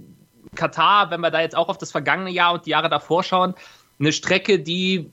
Katar, 0.56 1.12
wenn 1.12 1.20
wir 1.20 1.30
da 1.30 1.40
jetzt 1.40 1.56
auch 1.56 1.68
auf 1.68 1.78
das 1.78 1.92
vergangene 1.92 2.30
Jahr 2.30 2.54
und 2.54 2.66
die 2.66 2.70
Jahre 2.70 2.88
davor 2.88 3.22
schauen, 3.22 3.54
eine 4.00 4.12
Strecke, 4.12 4.58
die 4.58 5.10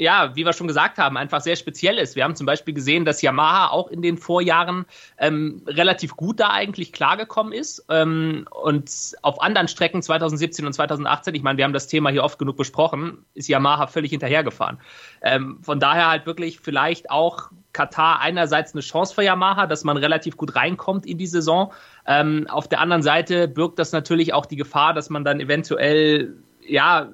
ja, 0.00 0.34
wie 0.34 0.46
wir 0.46 0.54
schon 0.54 0.66
gesagt 0.66 0.96
haben, 0.96 1.18
einfach 1.18 1.42
sehr 1.42 1.56
speziell 1.56 1.98
ist. 1.98 2.16
Wir 2.16 2.24
haben 2.24 2.34
zum 2.34 2.46
Beispiel 2.46 2.72
gesehen, 2.72 3.04
dass 3.04 3.20
Yamaha 3.20 3.68
auch 3.68 3.88
in 3.88 4.00
den 4.00 4.16
Vorjahren 4.16 4.86
ähm, 5.18 5.62
relativ 5.66 6.16
gut 6.16 6.40
da 6.40 6.48
eigentlich 6.48 6.92
klargekommen 6.92 7.52
ist. 7.52 7.84
Ähm, 7.90 8.48
und 8.50 8.90
auf 9.20 9.42
anderen 9.42 9.68
Strecken 9.68 10.02
2017 10.02 10.64
und 10.64 10.72
2018, 10.72 11.34
ich 11.34 11.42
meine, 11.42 11.58
wir 11.58 11.64
haben 11.64 11.74
das 11.74 11.86
Thema 11.86 12.08
hier 12.08 12.24
oft 12.24 12.38
genug 12.38 12.56
besprochen, 12.56 13.26
ist 13.34 13.48
Yamaha 13.48 13.88
völlig 13.88 14.10
hinterhergefahren. 14.10 14.78
Ähm, 15.20 15.58
von 15.62 15.78
daher 15.80 16.08
halt 16.08 16.24
wirklich 16.24 16.60
vielleicht 16.60 17.10
auch 17.10 17.50
Katar 17.74 18.20
einerseits 18.20 18.72
eine 18.72 18.80
Chance 18.80 19.14
für 19.14 19.22
Yamaha, 19.22 19.66
dass 19.66 19.84
man 19.84 19.98
relativ 19.98 20.38
gut 20.38 20.56
reinkommt 20.56 21.04
in 21.04 21.18
die 21.18 21.26
Saison. 21.26 21.74
Ähm, 22.06 22.46
auf 22.48 22.68
der 22.68 22.80
anderen 22.80 23.02
Seite 23.02 23.48
birgt 23.48 23.78
das 23.78 23.92
natürlich 23.92 24.32
auch 24.32 24.46
die 24.46 24.56
Gefahr, 24.56 24.94
dass 24.94 25.10
man 25.10 25.24
dann 25.24 25.40
eventuell 25.40 26.36
ja 26.66 27.10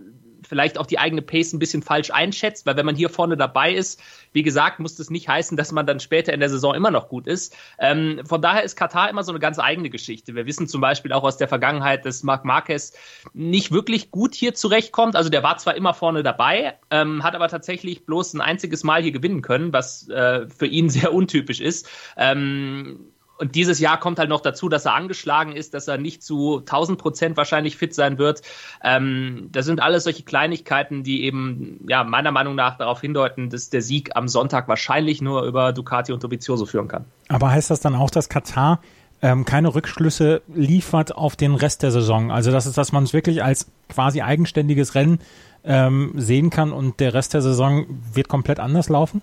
vielleicht 0.46 0.78
auch 0.78 0.86
die 0.86 0.98
eigene 0.98 1.22
Pace 1.22 1.52
ein 1.52 1.58
bisschen 1.58 1.82
falsch 1.82 2.10
einschätzt, 2.10 2.66
weil 2.66 2.76
wenn 2.76 2.86
man 2.86 2.96
hier 2.96 3.10
vorne 3.10 3.36
dabei 3.36 3.72
ist, 3.72 4.00
wie 4.32 4.42
gesagt, 4.42 4.80
muss 4.80 4.96
das 4.96 5.10
nicht 5.10 5.28
heißen, 5.28 5.56
dass 5.56 5.72
man 5.72 5.86
dann 5.86 6.00
später 6.00 6.32
in 6.32 6.40
der 6.40 6.48
Saison 6.48 6.74
immer 6.74 6.90
noch 6.90 7.08
gut 7.08 7.26
ist. 7.26 7.56
Ähm, 7.78 8.20
von 8.24 8.42
daher 8.42 8.62
ist 8.62 8.76
Katar 8.76 9.10
immer 9.10 9.24
so 9.24 9.32
eine 9.32 9.38
ganz 9.38 9.58
eigene 9.58 9.90
Geschichte. 9.90 10.34
Wir 10.34 10.46
wissen 10.46 10.68
zum 10.68 10.80
Beispiel 10.80 11.12
auch 11.12 11.24
aus 11.24 11.36
der 11.36 11.48
Vergangenheit, 11.48 12.04
dass 12.04 12.22
Marc 12.22 12.44
Marquez 12.44 12.92
nicht 13.32 13.72
wirklich 13.72 14.10
gut 14.10 14.34
hier 14.34 14.54
zurechtkommt. 14.54 15.16
Also 15.16 15.30
der 15.30 15.42
war 15.42 15.56
zwar 15.58 15.74
immer 15.74 15.94
vorne 15.94 16.22
dabei, 16.22 16.78
ähm, 16.90 17.22
hat 17.22 17.34
aber 17.34 17.48
tatsächlich 17.48 18.06
bloß 18.06 18.34
ein 18.34 18.40
einziges 18.40 18.84
Mal 18.84 19.02
hier 19.02 19.12
gewinnen 19.12 19.42
können, 19.42 19.72
was 19.72 20.08
äh, 20.08 20.46
für 20.48 20.66
ihn 20.66 20.88
sehr 20.90 21.12
untypisch 21.12 21.60
ist. 21.60 21.88
Ähm, 22.16 23.12
und 23.38 23.54
dieses 23.54 23.80
Jahr 23.80 23.98
kommt 23.98 24.18
halt 24.18 24.28
noch 24.28 24.40
dazu, 24.40 24.68
dass 24.68 24.84
er 24.84 24.94
angeschlagen 24.94 25.52
ist, 25.52 25.74
dass 25.74 25.88
er 25.88 25.98
nicht 25.98 26.22
zu 26.22 26.58
1000 26.58 26.98
Prozent 26.98 27.36
wahrscheinlich 27.36 27.76
fit 27.76 27.94
sein 27.94 28.18
wird. 28.18 28.42
Ähm, 28.82 29.48
das 29.52 29.66
sind 29.66 29.80
alles 29.80 30.04
solche 30.04 30.22
Kleinigkeiten, 30.22 31.02
die 31.02 31.24
eben 31.24 31.84
ja 31.88 32.04
meiner 32.04 32.32
Meinung 32.32 32.54
nach 32.54 32.78
darauf 32.78 33.00
hindeuten, 33.00 33.50
dass 33.50 33.70
der 33.70 33.82
Sieg 33.82 34.16
am 34.16 34.28
Sonntag 34.28 34.68
wahrscheinlich 34.68 35.20
nur 35.20 35.42
über 35.42 35.72
Ducati 35.72 36.12
und 36.12 36.22
Dovizioso 36.22 36.66
führen 36.66 36.88
kann. 36.88 37.04
Aber 37.28 37.50
heißt 37.50 37.70
das 37.70 37.80
dann 37.80 37.94
auch, 37.94 38.10
dass 38.10 38.28
Katar 38.28 38.80
ähm, 39.22 39.44
keine 39.44 39.74
Rückschlüsse 39.74 40.42
liefert 40.54 41.14
auf 41.14 41.36
den 41.36 41.54
Rest 41.54 41.82
der 41.82 41.90
Saison? 41.90 42.30
Also 42.30 42.50
das 42.50 42.66
ist, 42.66 42.78
dass 42.78 42.92
man 42.92 43.04
es 43.04 43.12
wirklich 43.12 43.42
als 43.42 43.70
quasi 43.88 44.22
eigenständiges 44.22 44.94
Rennen 44.94 45.20
ähm, 45.64 46.12
sehen 46.16 46.50
kann 46.50 46.72
und 46.72 47.00
der 47.00 47.14
Rest 47.14 47.34
der 47.34 47.42
Saison 47.42 47.86
wird 48.12 48.28
komplett 48.28 48.60
anders 48.60 48.88
laufen? 48.88 49.22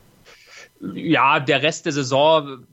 Ja, 0.94 1.40
der 1.40 1.63
Rest 1.63 1.86
der 1.86 1.94
Saison, 1.94 2.66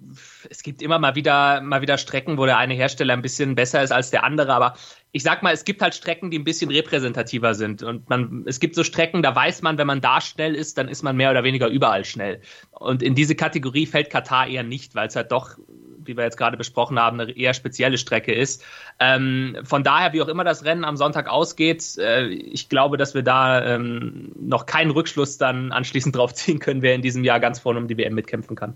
es 0.48 0.62
gibt 0.64 0.82
immer 0.82 0.98
mal 0.98 1.14
wieder, 1.14 1.60
mal 1.60 1.80
wieder 1.80 1.96
Strecken, 1.96 2.38
wo 2.38 2.46
der 2.46 2.58
eine 2.58 2.74
Hersteller 2.74 3.12
ein 3.12 3.22
bisschen 3.22 3.54
besser 3.54 3.82
ist 3.82 3.92
als 3.92 4.10
der 4.10 4.24
andere, 4.24 4.52
aber 4.52 4.74
ich 5.12 5.22
sag 5.22 5.42
mal, 5.42 5.52
es 5.52 5.64
gibt 5.64 5.80
halt 5.80 5.94
Strecken, 5.94 6.30
die 6.30 6.38
ein 6.38 6.44
bisschen 6.44 6.70
repräsentativer 6.70 7.54
sind. 7.54 7.82
Und 7.82 8.08
man, 8.08 8.44
es 8.46 8.58
gibt 8.58 8.74
so 8.74 8.82
Strecken, 8.82 9.22
da 9.22 9.34
weiß 9.34 9.62
man, 9.62 9.78
wenn 9.78 9.86
man 9.86 10.00
da 10.00 10.20
schnell 10.20 10.54
ist, 10.54 10.78
dann 10.78 10.88
ist 10.88 11.02
man 11.02 11.16
mehr 11.16 11.30
oder 11.30 11.44
weniger 11.44 11.68
überall 11.68 12.04
schnell. 12.04 12.40
Und 12.72 13.02
in 13.02 13.14
diese 13.14 13.34
Kategorie 13.34 13.86
fällt 13.86 14.10
Katar 14.10 14.48
eher 14.48 14.62
nicht, 14.64 14.94
weil 14.94 15.08
es 15.08 15.16
halt 15.16 15.30
doch 15.30 15.56
wie 16.04 16.16
wir 16.16 16.24
jetzt 16.24 16.36
gerade 16.36 16.56
besprochen 16.56 16.98
haben, 16.98 17.20
eine 17.20 17.32
eher 17.32 17.54
spezielle 17.54 17.98
Strecke 17.98 18.32
ist. 18.32 18.64
Ähm, 18.98 19.56
von 19.64 19.84
daher, 19.84 20.12
wie 20.12 20.22
auch 20.22 20.28
immer 20.28 20.44
das 20.44 20.64
Rennen 20.64 20.84
am 20.84 20.96
Sonntag 20.96 21.28
ausgeht, 21.28 21.96
äh, 21.98 22.26
ich 22.28 22.68
glaube, 22.68 22.96
dass 22.96 23.14
wir 23.14 23.22
da 23.22 23.64
ähm, 23.64 24.32
noch 24.40 24.66
keinen 24.66 24.90
Rückschluss 24.90 25.38
dann 25.38 25.72
anschließend 25.72 26.16
drauf 26.16 26.34
ziehen 26.34 26.58
können, 26.58 26.82
wer 26.82 26.94
in 26.94 27.02
diesem 27.02 27.24
Jahr 27.24 27.40
ganz 27.40 27.58
vorne 27.58 27.78
um 27.78 27.88
die 27.88 27.96
WM 27.96 28.14
mitkämpfen 28.14 28.56
kann. 28.56 28.74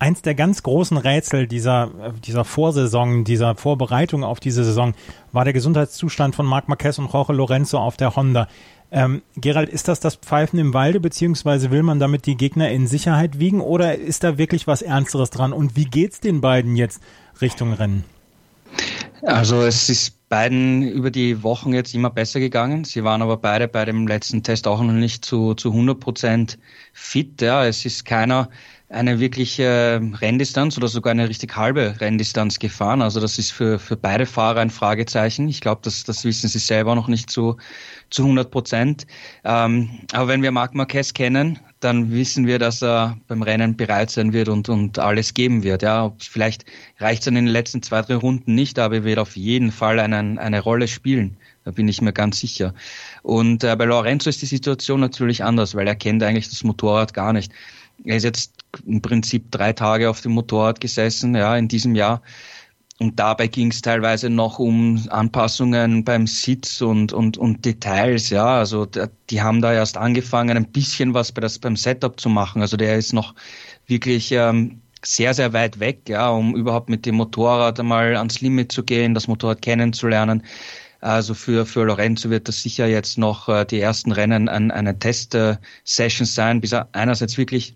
Eins 0.00 0.22
der 0.22 0.34
ganz 0.34 0.62
großen 0.62 0.96
Rätsel 0.98 1.46
dieser, 1.46 2.12
dieser 2.26 2.44
Vorsaison, 2.44 3.24
dieser 3.24 3.54
Vorbereitung 3.54 4.24
auf 4.24 4.40
diese 4.40 4.64
Saison 4.64 4.92
war 5.32 5.44
der 5.44 5.52
Gesundheitszustand 5.52 6.34
von 6.34 6.46
Marc 6.46 6.68
Marquez 6.68 6.98
und 6.98 7.12
Jorge 7.12 7.32
Lorenzo 7.32 7.78
auf 7.78 7.96
der 7.96 8.14
Honda. 8.14 8.48
Ähm, 8.90 9.22
Gerald, 9.36 9.68
ist 9.68 9.88
das 9.88 10.00
das 10.00 10.16
Pfeifen 10.16 10.58
im 10.58 10.72
Walde, 10.72 11.00
beziehungsweise 11.00 11.70
will 11.70 11.82
man 11.82 11.98
damit 11.98 12.26
die 12.26 12.36
Gegner 12.36 12.70
in 12.70 12.86
Sicherheit 12.86 13.38
wiegen 13.38 13.60
oder 13.60 13.98
ist 13.98 14.22
da 14.22 14.38
wirklich 14.38 14.66
was 14.66 14.82
Ernsteres 14.82 15.30
dran? 15.30 15.52
Und 15.52 15.76
wie 15.76 15.86
geht's 15.86 16.20
den 16.20 16.40
beiden 16.40 16.76
jetzt 16.76 17.02
Richtung 17.40 17.72
Rennen? 17.72 18.04
Also 19.22 19.62
es 19.62 19.88
ist 19.88 20.28
beiden 20.28 20.82
über 20.82 21.10
die 21.10 21.42
Wochen 21.42 21.72
jetzt 21.72 21.94
immer 21.94 22.10
besser 22.10 22.40
gegangen. 22.40 22.84
Sie 22.84 23.04
waren 23.04 23.22
aber 23.22 23.36
beide 23.36 23.68
bei 23.68 23.84
dem 23.84 24.06
letzten 24.06 24.42
Test 24.42 24.66
auch 24.66 24.82
noch 24.82 24.92
nicht 24.92 25.24
zu, 25.24 25.54
zu 25.54 25.70
100 25.70 25.98
Prozent 25.98 26.58
fit. 26.92 27.40
Ja, 27.40 27.64
es 27.64 27.84
ist 27.86 28.04
keiner 28.04 28.50
eine 28.90 29.18
wirkliche 29.18 30.00
Renndistanz 30.20 30.76
oder 30.76 30.88
sogar 30.88 31.12
eine 31.12 31.28
richtig 31.28 31.56
halbe 31.56 32.00
Renndistanz 32.00 32.58
gefahren. 32.58 33.00
Also 33.00 33.20
das 33.20 33.38
ist 33.38 33.50
für, 33.50 33.78
für 33.78 33.96
beide 33.96 34.26
Fahrer 34.26 34.60
ein 34.60 34.70
Fragezeichen. 34.70 35.48
Ich 35.48 35.60
glaube, 35.60 35.80
das, 35.84 36.04
das 36.04 36.24
wissen 36.24 36.48
sie 36.48 36.58
selber 36.58 36.94
noch 36.94 37.08
nicht 37.08 37.30
zu, 37.30 37.56
zu 38.14 38.22
100 38.22 38.50
Prozent. 38.50 39.06
Ähm, 39.44 39.90
aber 40.12 40.28
wenn 40.28 40.42
wir 40.42 40.52
Marc 40.52 40.74
Marquez 40.74 41.12
kennen, 41.12 41.58
dann 41.80 42.10
wissen 42.12 42.46
wir, 42.46 42.58
dass 42.58 42.82
er 42.82 43.18
beim 43.28 43.42
Rennen 43.42 43.76
bereit 43.76 44.10
sein 44.10 44.32
wird 44.32 44.48
und, 44.48 44.68
und 44.68 44.98
alles 44.98 45.34
geben 45.34 45.62
wird. 45.62 45.82
Ja, 45.82 46.14
vielleicht 46.18 46.64
reicht 46.98 47.22
es 47.22 47.26
in 47.26 47.34
den 47.34 47.46
letzten 47.46 47.82
zwei, 47.82 48.00
drei 48.00 48.14
Runden 48.14 48.54
nicht, 48.54 48.78
aber 48.78 48.96
er 48.96 49.04
wird 49.04 49.18
auf 49.18 49.36
jeden 49.36 49.70
Fall 49.70 50.00
einen, 50.00 50.38
eine 50.38 50.60
Rolle 50.60 50.88
spielen. 50.88 51.36
Da 51.64 51.72
bin 51.72 51.88
ich 51.88 52.00
mir 52.00 52.12
ganz 52.12 52.40
sicher. 52.40 52.74
Und 53.22 53.64
äh, 53.64 53.74
bei 53.76 53.84
Lorenzo 53.84 54.30
ist 54.30 54.42
die 54.42 54.46
Situation 54.46 55.00
natürlich 55.00 55.44
anders, 55.44 55.74
weil 55.74 55.86
er 55.86 55.96
kennt 55.96 56.22
eigentlich 56.22 56.48
das 56.48 56.64
Motorrad 56.64 57.12
gar 57.12 57.32
nicht. 57.32 57.52
Er 58.04 58.16
ist 58.16 58.24
jetzt 58.24 58.64
im 58.86 59.00
Prinzip 59.02 59.50
drei 59.50 59.72
Tage 59.72 60.10
auf 60.10 60.20
dem 60.20 60.32
Motorrad 60.32 60.80
gesessen, 60.80 61.34
ja, 61.34 61.56
in 61.56 61.68
diesem 61.68 61.94
Jahr. 61.94 62.22
Und 63.00 63.18
dabei 63.18 63.48
ging 63.48 63.70
es 63.70 63.82
teilweise 63.82 64.30
noch 64.30 64.60
um 64.60 65.04
Anpassungen 65.10 66.04
beim 66.04 66.28
Sitz 66.28 66.80
und, 66.80 67.12
und, 67.12 67.36
und 67.36 67.64
Details, 67.64 68.30
ja. 68.30 68.46
Also 68.58 68.86
die 69.30 69.42
haben 69.42 69.60
da 69.60 69.72
erst 69.72 69.96
angefangen, 69.96 70.56
ein 70.56 70.70
bisschen 70.70 71.12
was 71.12 71.32
bei 71.32 71.40
das, 71.40 71.58
beim 71.58 71.74
Setup 71.74 72.20
zu 72.20 72.28
machen. 72.28 72.62
Also 72.62 72.76
der 72.76 72.96
ist 72.96 73.12
noch 73.12 73.34
wirklich 73.86 74.30
ähm, 74.30 74.80
sehr, 75.04 75.34
sehr 75.34 75.52
weit 75.52 75.80
weg, 75.80 76.08
ja, 76.08 76.30
um 76.30 76.54
überhaupt 76.54 76.88
mit 76.88 77.04
dem 77.04 77.16
Motorrad 77.16 77.80
einmal 77.80 78.16
ans 78.16 78.40
Limit 78.40 78.70
zu 78.70 78.84
gehen, 78.84 79.14
das 79.14 79.26
Motorrad 79.26 79.60
kennenzulernen. 79.62 80.44
Also 81.00 81.34
für, 81.34 81.66
für 81.66 81.84
Lorenzo 81.84 82.30
wird 82.30 82.48
das 82.48 82.62
sicher 82.62 82.86
jetzt 82.86 83.18
noch 83.18 83.48
äh, 83.48 83.64
die 83.66 83.80
ersten 83.80 84.12
Rennen 84.12 84.48
an 84.48 84.70
eine 84.70 84.98
Test-Session 84.98 86.26
sein, 86.26 86.60
bis 86.60 86.72
er 86.72 86.88
einerseits 86.92 87.36
wirklich 87.36 87.74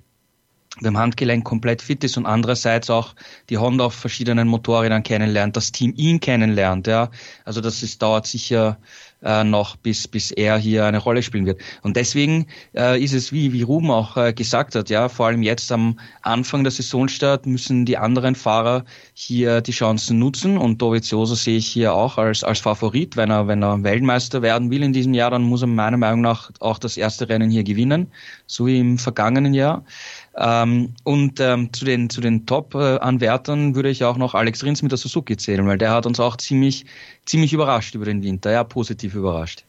beim 0.82 0.98
Handgelenk 0.98 1.44
komplett 1.44 1.82
fit 1.82 2.04
ist 2.04 2.16
und 2.16 2.26
andererseits 2.26 2.90
auch 2.90 3.14
die 3.50 3.58
Honda 3.58 3.86
auf 3.86 3.94
verschiedenen 3.94 4.48
Motorrädern 4.48 5.02
kennenlernt, 5.02 5.56
das 5.56 5.72
Team 5.72 5.92
ihn 5.96 6.20
kennenlernt, 6.20 6.86
ja. 6.86 7.10
Also 7.44 7.60
das 7.60 7.82
ist, 7.82 8.02
dauert 8.02 8.26
sicher 8.26 8.78
äh, 9.22 9.44
noch, 9.44 9.76
bis, 9.76 10.06
bis 10.06 10.30
er 10.30 10.58
hier 10.58 10.84
eine 10.84 10.98
Rolle 10.98 11.22
spielen 11.22 11.46
wird. 11.46 11.60
Und 11.82 11.96
deswegen 11.96 12.46
äh, 12.76 13.02
ist 13.02 13.12
es, 13.12 13.32
wie, 13.32 13.52
wie 13.52 13.62
Ruben 13.62 13.90
auch 13.90 14.16
äh, 14.16 14.32
gesagt 14.32 14.74
hat, 14.74 14.90
ja, 14.90 15.08
vor 15.08 15.26
allem 15.26 15.42
jetzt 15.42 15.72
am 15.72 15.98
Anfang 16.22 16.62
der 16.62 16.70
Saisonstart 16.70 17.46
müssen 17.46 17.84
die 17.84 17.98
anderen 17.98 18.34
Fahrer 18.34 18.84
hier 19.14 19.60
die 19.60 19.72
Chancen 19.72 20.18
nutzen 20.18 20.56
und 20.56 20.80
Dovizioso 20.80 21.34
sehe 21.34 21.58
ich 21.58 21.66
hier 21.66 21.94
auch 21.94 22.18
als, 22.18 22.44
als 22.44 22.60
Favorit, 22.60 23.16
wenn 23.16 23.30
er, 23.30 23.48
wenn 23.48 23.62
er 23.62 23.82
Weltmeister 23.82 24.42
werden 24.42 24.70
will 24.70 24.82
in 24.82 24.92
diesem 24.92 25.14
Jahr, 25.14 25.30
dann 25.30 25.42
muss 25.42 25.62
er 25.62 25.68
meiner 25.68 25.96
Meinung 25.96 26.20
nach 26.20 26.50
auch 26.60 26.78
das 26.78 26.96
erste 26.96 27.28
Rennen 27.28 27.50
hier 27.50 27.64
gewinnen, 27.64 28.12
so 28.46 28.66
wie 28.66 28.78
im 28.78 28.98
vergangenen 28.98 29.54
Jahr. 29.54 29.84
Ähm, 30.40 30.94
und 31.02 31.40
ähm, 31.40 31.72
zu 31.72 31.84
den, 31.84 32.10
zu 32.10 32.20
den 32.20 32.46
Top-Anwärtern 32.46 33.74
würde 33.74 33.90
ich 33.90 34.04
auch 34.04 34.16
noch 34.16 34.34
Alex 34.34 34.62
Rins 34.62 34.82
mit 34.82 34.92
der 34.92 34.98
Suzuki 34.98 35.36
zählen, 35.36 35.66
weil 35.66 35.78
der 35.78 35.90
hat 35.90 36.06
uns 36.06 36.20
auch 36.20 36.36
ziemlich, 36.36 36.86
ziemlich 37.26 37.52
überrascht 37.52 37.96
über 37.96 38.04
den 38.04 38.22
Winter, 38.22 38.52
ja, 38.52 38.62
positiv 38.62 39.14
überrascht. 39.14 39.64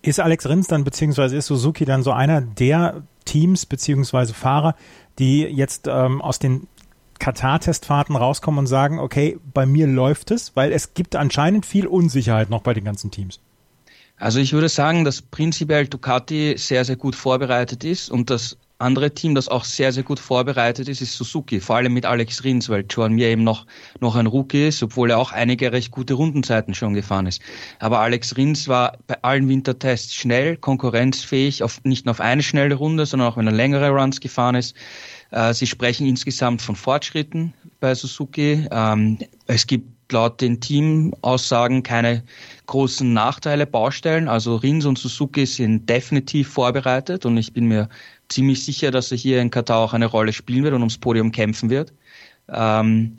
Ist 0.00 0.20
Alex 0.20 0.48
Rins 0.48 0.68
dann, 0.68 0.84
beziehungsweise 0.84 1.36
ist 1.36 1.46
Suzuki 1.46 1.84
dann 1.84 2.04
so 2.04 2.12
einer 2.12 2.40
der 2.40 3.02
Teams, 3.24 3.66
beziehungsweise 3.66 4.32
Fahrer, 4.32 4.76
die 5.18 5.42
jetzt 5.42 5.88
ähm, 5.88 6.22
aus 6.22 6.38
den 6.38 6.68
Katar-Testfahrten 7.18 8.14
rauskommen 8.14 8.60
und 8.60 8.66
sagen, 8.66 8.98
okay, 9.00 9.38
bei 9.52 9.66
mir 9.66 9.86
läuft 9.88 10.30
es, 10.30 10.54
weil 10.54 10.72
es 10.72 10.94
gibt 10.94 11.16
anscheinend 11.16 11.66
viel 11.66 11.86
Unsicherheit 11.86 12.50
noch 12.50 12.62
bei 12.62 12.74
den 12.74 12.84
ganzen 12.84 13.10
Teams. 13.10 13.40
Also 14.16 14.38
ich 14.38 14.52
würde 14.52 14.68
sagen, 14.68 15.04
dass 15.04 15.20
prinzipiell 15.20 15.88
Ducati 15.88 16.54
sehr, 16.56 16.84
sehr 16.84 16.96
gut 16.96 17.16
vorbereitet 17.16 17.82
ist 17.82 18.08
und 18.08 18.30
dass 18.30 18.56
andere 18.82 19.14
Team, 19.14 19.34
das 19.34 19.48
auch 19.48 19.64
sehr, 19.64 19.92
sehr 19.92 20.02
gut 20.02 20.18
vorbereitet 20.18 20.88
ist, 20.88 21.00
ist 21.00 21.16
Suzuki, 21.16 21.60
vor 21.60 21.76
allem 21.76 21.92
mit 21.92 22.04
Alex 22.04 22.44
Rins, 22.44 22.68
weil 22.68 22.84
Joan 22.88 23.12
Mir 23.12 23.28
eben 23.28 23.44
noch, 23.44 23.66
noch 24.00 24.16
ein 24.16 24.26
Rookie 24.26 24.68
ist, 24.68 24.82
obwohl 24.82 25.10
er 25.10 25.18
auch 25.18 25.32
einige 25.32 25.72
recht 25.72 25.90
gute 25.90 26.14
Rundenzeiten 26.14 26.74
schon 26.74 26.94
gefahren 26.94 27.26
ist. 27.26 27.40
Aber 27.78 28.00
Alex 28.00 28.36
Rins 28.36 28.68
war 28.68 28.98
bei 29.06 29.16
allen 29.22 29.48
Wintertests 29.48 30.14
schnell, 30.14 30.56
konkurrenzfähig, 30.56 31.62
auf, 31.62 31.82
nicht 31.84 32.04
nur 32.04 32.10
auf 32.10 32.20
eine 32.20 32.42
schnelle 32.42 32.74
Runde, 32.74 33.06
sondern 33.06 33.28
auch 33.28 33.36
wenn 33.36 33.46
er 33.46 33.52
längere 33.52 33.90
Runs 33.90 34.20
gefahren 34.20 34.54
ist. 34.54 34.76
Äh, 35.30 35.54
sie 35.54 35.66
sprechen 35.66 36.06
insgesamt 36.06 36.62
von 36.62 36.76
Fortschritten 36.76 37.54
bei 37.80 37.94
Suzuki. 37.94 38.66
Ähm, 38.70 39.18
es 39.46 39.66
gibt 39.66 39.86
laut 40.12 40.40
den 40.40 40.60
Teamaussagen 40.60 41.82
keine 41.82 42.22
großen 42.66 43.12
Nachteile, 43.12 43.66
Baustellen. 43.66 44.28
Also 44.28 44.56
Rins 44.56 44.84
und 44.84 44.98
Suzuki 44.98 45.46
sind 45.46 45.88
definitiv 45.88 46.48
vorbereitet 46.48 47.26
und 47.26 47.36
ich 47.36 47.52
bin 47.52 47.66
mir 47.66 47.88
ziemlich 48.28 48.64
sicher, 48.64 48.90
dass 48.90 49.10
er 49.10 49.18
hier 49.18 49.40
in 49.40 49.50
Katar 49.50 49.78
auch 49.78 49.94
eine 49.94 50.06
Rolle 50.06 50.32
spielen 50.32 50.64
wird 50.64 50.74
und 50.74 50.80
ums 50.80 50.98
Podium 50.98 51.32
kämpfen 51.32 51.70
wird. 51.70 51.92
Ähm, 52.48 53.16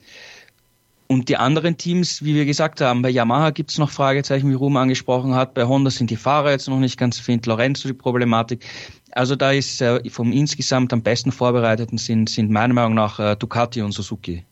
und 1.07 1.29
die 1.29 1.37
anderen 1.37 1.77
Teams, 1.77 2.23
wie 2.23 2.33
wir 2.33 2.45
gesagt 2.45 2.81
haben, 2.81 3.01
bei 3.01 3.09
Yamaha 3.09 3.51
gibt 3.51 3.69
es 3.69 3.77
noch 3.77 3.91
Fragezeichen, 3.91 4.49
wie 4.49 4.55
Ruhm 4.55 4.77
angesprochen 4.77 5.35
hat. 5.35 5.53
Bei 5.53 5.65
Honda 5.65 5.91
sind 5.91 6.09
die 6.09 6.15
Fahrer 6.15 6.51
jetzt 6.51 6.67
noch 6.67 6.79
nicht 6.79 6.97
ganz 6.97 7.19
fit. 7.19 7.45
Lorenzo 7.45 7.87
die 7.87 7.93
Problematik. 7.93 8.65
Also 9.11 9.35
da 9.35 9.51
ist 9.51 9.79
äh, 9.81 10.09
vom 10.09 10.31
insgesamt 10.31 10.91
am 10.91 11.03
besten 11.03 11.31
vorbereiteten 11.31 11.97
sind, 11.97 12.29
sind 12.29 12.49
meiner 12.49 12.73
Meinung 12.73 12.95
nach 12.95 13.19
äh, 13.19 13.35
Ducati 13.35 13.81
und 13.81 13.91
Suzuki. 13.91 14.43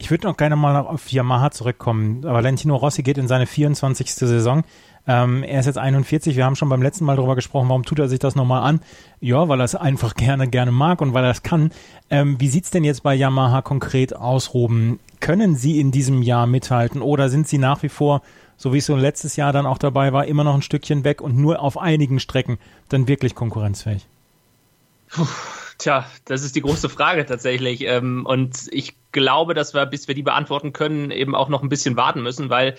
Ich 0.00 0.10
würde 0.10 0.26
noch 0.26 0.38
gerne 0.38 0.56
mal 0.56 0.76
auf 0.76 1.12
Yamaha 1.12 1.50
zurückkommen. 1.50 2.22
Valentino 2.22 2.74
Rossi 2.74 3.02
geht 3.02 3.18
in 3.18 3.28
seine 3.28 3.46
24. 3.46 4.14
Saison. 4.14 4.64
Ähm, 5.06 5.42
er 5.42 5.60
ist 5.60 5.66
jetzt 5.66 5.76
41. 5.76 6.36
Wir 6.36 6.46
haben 6.46 6.56
schon 6.56 6.70
beim 6.70 6.80
letzten 6.80 7.04
Mal 7.04 7.16
darüber 7.16 7.34
gesprochen, 7.34 7.68
warum 7.68 7.84
tut 7.84 7.98
er 7.98 8.08
sich 8.08 8.18
das 8.18 8.34
nochmal 8.34 8.62
an? 8.62 8.80
Ja, 9.20 9.46
weil 9.48 9.60
er 9.60 9.64
es 9.64 9.74
einfach 9.74 10.14
gerne, 10.16 10.48
gerne 10.48 10.72
mag 10.72 11.02
und 11.02 11.12
weil 11.12 11.24
er 11.24 11.30
es 11.30 11.42
kann. 11.42 11.70
Ähm, 12.08 12.40
wie 12.40 12.48
sieht's 12.48 12.70
denn 12.70 12.82
jetzt 12.82 13.02
bei 13.02 13.14
Yamaha 13.14 13.60
konkret 13.60 14.16
aus, 14.16 14.54
Ruben? 14.54 15.00
Können 15.20 15.54
Sie 15.54 15.78
in 15.78 15.90
diesem 15.90 16.22
Jahr 16.22 16.46
mithalten 16.46 17.02
oder 17.02 17.28
sind 17.28 17.46
Sie 17.46 17.58
nach 17.58 17.82
wie 17.82 17.90
vor, 17.90 18.22
so 18.56 18.72
wie 18.72 18.78
es 18.78 18.86
so 18.86 18.96
letztes 18.96 19.36
Jahr 19.36 19.52
dann 19.52 19.66
auch 19.66 19.78
dabei 19.78 20.14
war, 20.14 20.24
immer 20.24 20.44
noch 20.44 20.54
ein 20.54 20.62
Stückchen 20.62 21.04
weg 21.04 21.20
und 21.20 21.36
nur 21.36 21.60
auf 21.60 21.76
einigen 21.76 22.20
Strecken 22.20 22.56
dann 22.88 23.06
wirklich 23.06 23.34
konkurrenzfähig? 23.34 24.06
Puh, 25.10 25.26
tja, 25.76 26.06
das 26.24 26.42
ist 26.42 26.56
die 26.56 26.62
große 26.62 26.88
Frage 26.88 27.26
tatsächlich. 27.26 27.82
Ähm, 27.82 28.24
und 28.24 28.66
ich 28.70 28.94
glaube, 29.12 29.54
dass 29.54 29.74
wir, 29.74 29.86
bis 29.86 30.08
wir 30.08 30.14
die 30.14 30.22
beantworten 30.22 30.72
können, 30.72 31.10
eben 31.10 31.34
auch 31.34 31.48
noch 31.48 31.62
ein 31.62 31.68
bisschen 31.68 31.96
warten 31.96 32.22
müssen, 32.22 32.50
weil 32.50 32.76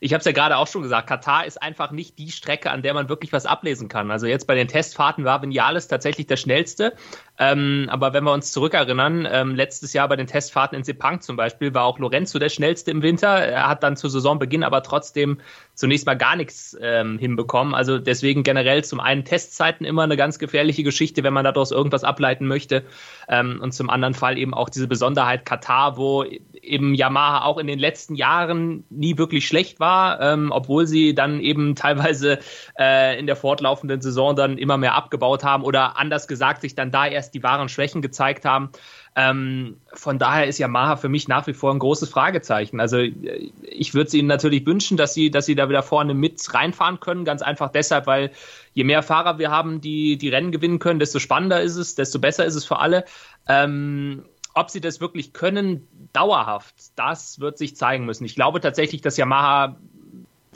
ich 0.00 0.12
habe 0.12 0.20
es 0.20 0.24
ja 0.24 0.32
gerade 0.32 0.56
auch 0.56 0.66
schon 0.66 0.82
gesagt, 0.82 1.08
Katar 1.08 1.46
ist 1.46 1.60
einfach 1.60 1.90
nicht 1.90 2.18
die 2.18 2.30
Strecke, 2.30 2.70
an 2.70 2.82
der 2.82 2.94
man 2.94 3.08
wirklich 3.08 3.32
was 3.32 3.46
ablesen 3.46 3.88
kann. 3.88 4.10
Also 4.10 4.26
jetzt 4.26 4.46
bei 4.46 4.54
den 4.54 4.68
Testfahrten 4.68 5.24
war 5.24 5.42
Vinales 5.42 5.88
tatsächlich 5.88 6.26
der 6.26 6.36
schnellste. 6.36 6.94
Ähm, 7.38 7.88
aber 7.90 8.12
wenn 8.12 8.24
wir 8.24 8.32
uns 8.32 8.52
zurückerinnern, 8.52 9.26
ähm, 9.30 9.54
letztes 9.54 9.92
Jahr 9.92 10.08
bei 10.08 10.16
den 10.16 10.26
Testfahrten 10.26 10.76
in 10.76 10.84
Sepang 10.84 11.20
zum 11.20 11.36
Beispiel 11.36 11.74
war 11.74 11.84
auch 11.84 11.98
Lorenzo 11.98 12.38
der 12.38 12.48
schnellste 12.48 12.90
im 12.90 13.02
Winter. 13.02 13.28
Er 13.28 13.68
hat 13.68 13.82
dann 13.82 13.96
zu 13.96 14.08
Saisonbeginn 14.08 14.62
aber 14.62 14.82
trotzdem 14.82 15.40
zunächst 15.78 16.06
mal 16.06 16.16
gar 16.16 16.34
nichts 16.34 16.76
ähm, 16.80 17.20
hinbekommen. 17.20 17.72
Also 17.72 17.98
deswegen 17.98 18.42
generell 18.42 18.82
zum 18.82 18.98
einen 18.98 19.24
Testzeiten 19.24 19.86
immer 19.86 20.02
eine 20.02 20.16
ganz 20.16 20.40
gefährliche 20.40 20.82
Geschichte, 20.82 21.22
wenn 21.22 21.32
man 21.32 21.44
daraus 21.44 21.70
irgendwas 21.70 22.02
ableiten 22.02 22.48
möchte. 22.48 22.82
Ähm, 23.28 23.60
und 23.62 23.72
zum 23.72 23.88
anderen 23.88 24.14
Fall 24.14 24.38
eben 24.38 24.54
auch 24.54 24.70
diese 24.70 24.88
Besonderheit 24.88 25.46
Katar, 25.46 25.96
wo 25.96 26.24
eben 26.24 26.94
Yamaha 26.94 27.44
auch 27.44 27.58
in 27.58 27.68
den 27.68 27.78
letzten 27.78 28.16
Jahren 28.16 28.84
nie 28.90 29.18
wirklich 29.18 29.46
schlecht 29.46 29.78
war, 29.78 30.20
ähm, 30.20 30.50
obwohl 30.50 30.88
sie 30.88 31.14
dann 31.14 31.38
eben 31.38 31.76
teilweise 31.76 32.40
äh, 32.76 33.16
in 33.16 33.28
der 33.28 33.36
fortlaufenden 33.36 34.00
Saison 34.00 34.34
dann 34.34 34.58
immer 34.58 34.78
mehr 34.78 34.96
abgebaut 34.96 35.44
haben 35.44 35.62
oder 35.62 35.96
anders 35.96 36.26
gesagt 36.26 36.62
sich 36.62 36.74
dann 36.74 36.90
da 36.90 37.06
erst 37.06 37.34
die 37.34 37.42
wahren 37.44 37.68
Schwächen 37.68 38.02
gezeigt 38.02 38.44
haben. 38.44 38.70
Ähm, 39.20 39.80
von 39.94 40.20
daher 40.20 40.46
ist 40.46 40.58
Yamaha 40.58 40.94
für 40.94 41.08
mich 41.08 41.26
nach 41.26 41.48
wie 41.48 41.52
vor 41.52 41.72
ein 41.72 41.80
großes 41.80 42.08
Fragezeichen. 42.08 42.78
Also 42.78 42.98
ich 42.98 43.92
würde 43.92 44.06
es 44.06 44.14
ihnen 44.14 44.28
natürlich 44.28 44.64
wünschen, 44.64 44.96
dass 44.96 45.12
sie, 45.12 45.32
dass 45.32 45.44
sie 45.44 45.56
da 45.56 45.68
wieder 45.68 45.82
vorne 45.82 46.14
mit 46.14 46.40
reinfahren 46.54 47.00
können. 47.00 47.24
Ganz 47.24 47.42
einfach 47.42 47.72
deshalb, 47.72 48.06
weil 48.06 48.30
je 48.74 48.84
mehr 48.84 49.02
Fahrer 49.02 49.40
wir 49.40 49.50
haben, 49.50 49.80
die 49.80 50.18
die 50.18 50.28
Rennen 50.28 50.52
gewinnen 50.52 50.78
können, 50.78 51.00
desto 51.00 51.18
spannender 51.18 51.60
ist 51.60 51.74
es, 51.74 51.96
desto 51.96 52.20
besser 52.20 52.44
ist 52.44 52.54
es 52.54 52.64
für 52.64 52.78
alle. 52.78 53.04
Ähm, 53.48 54.24
ob 54.54 54.70
sie 54.70 54.80
das 54.80 55.00
wirklich 55.00 55.32
können, 55.32 55.88
dauerhaft, 56.12 56.76
das 56.94 57.40
wird 57.40 57.58
sich 57.58 57.74
zeigen 57.74 58.06
müssen. 58.06 58.24
Ich 58.24 58.36
glaube 58.36 58.60
tatsächlich, 58.60 59.00
dass 59.00 59.16
Yamaha 59.16 59.80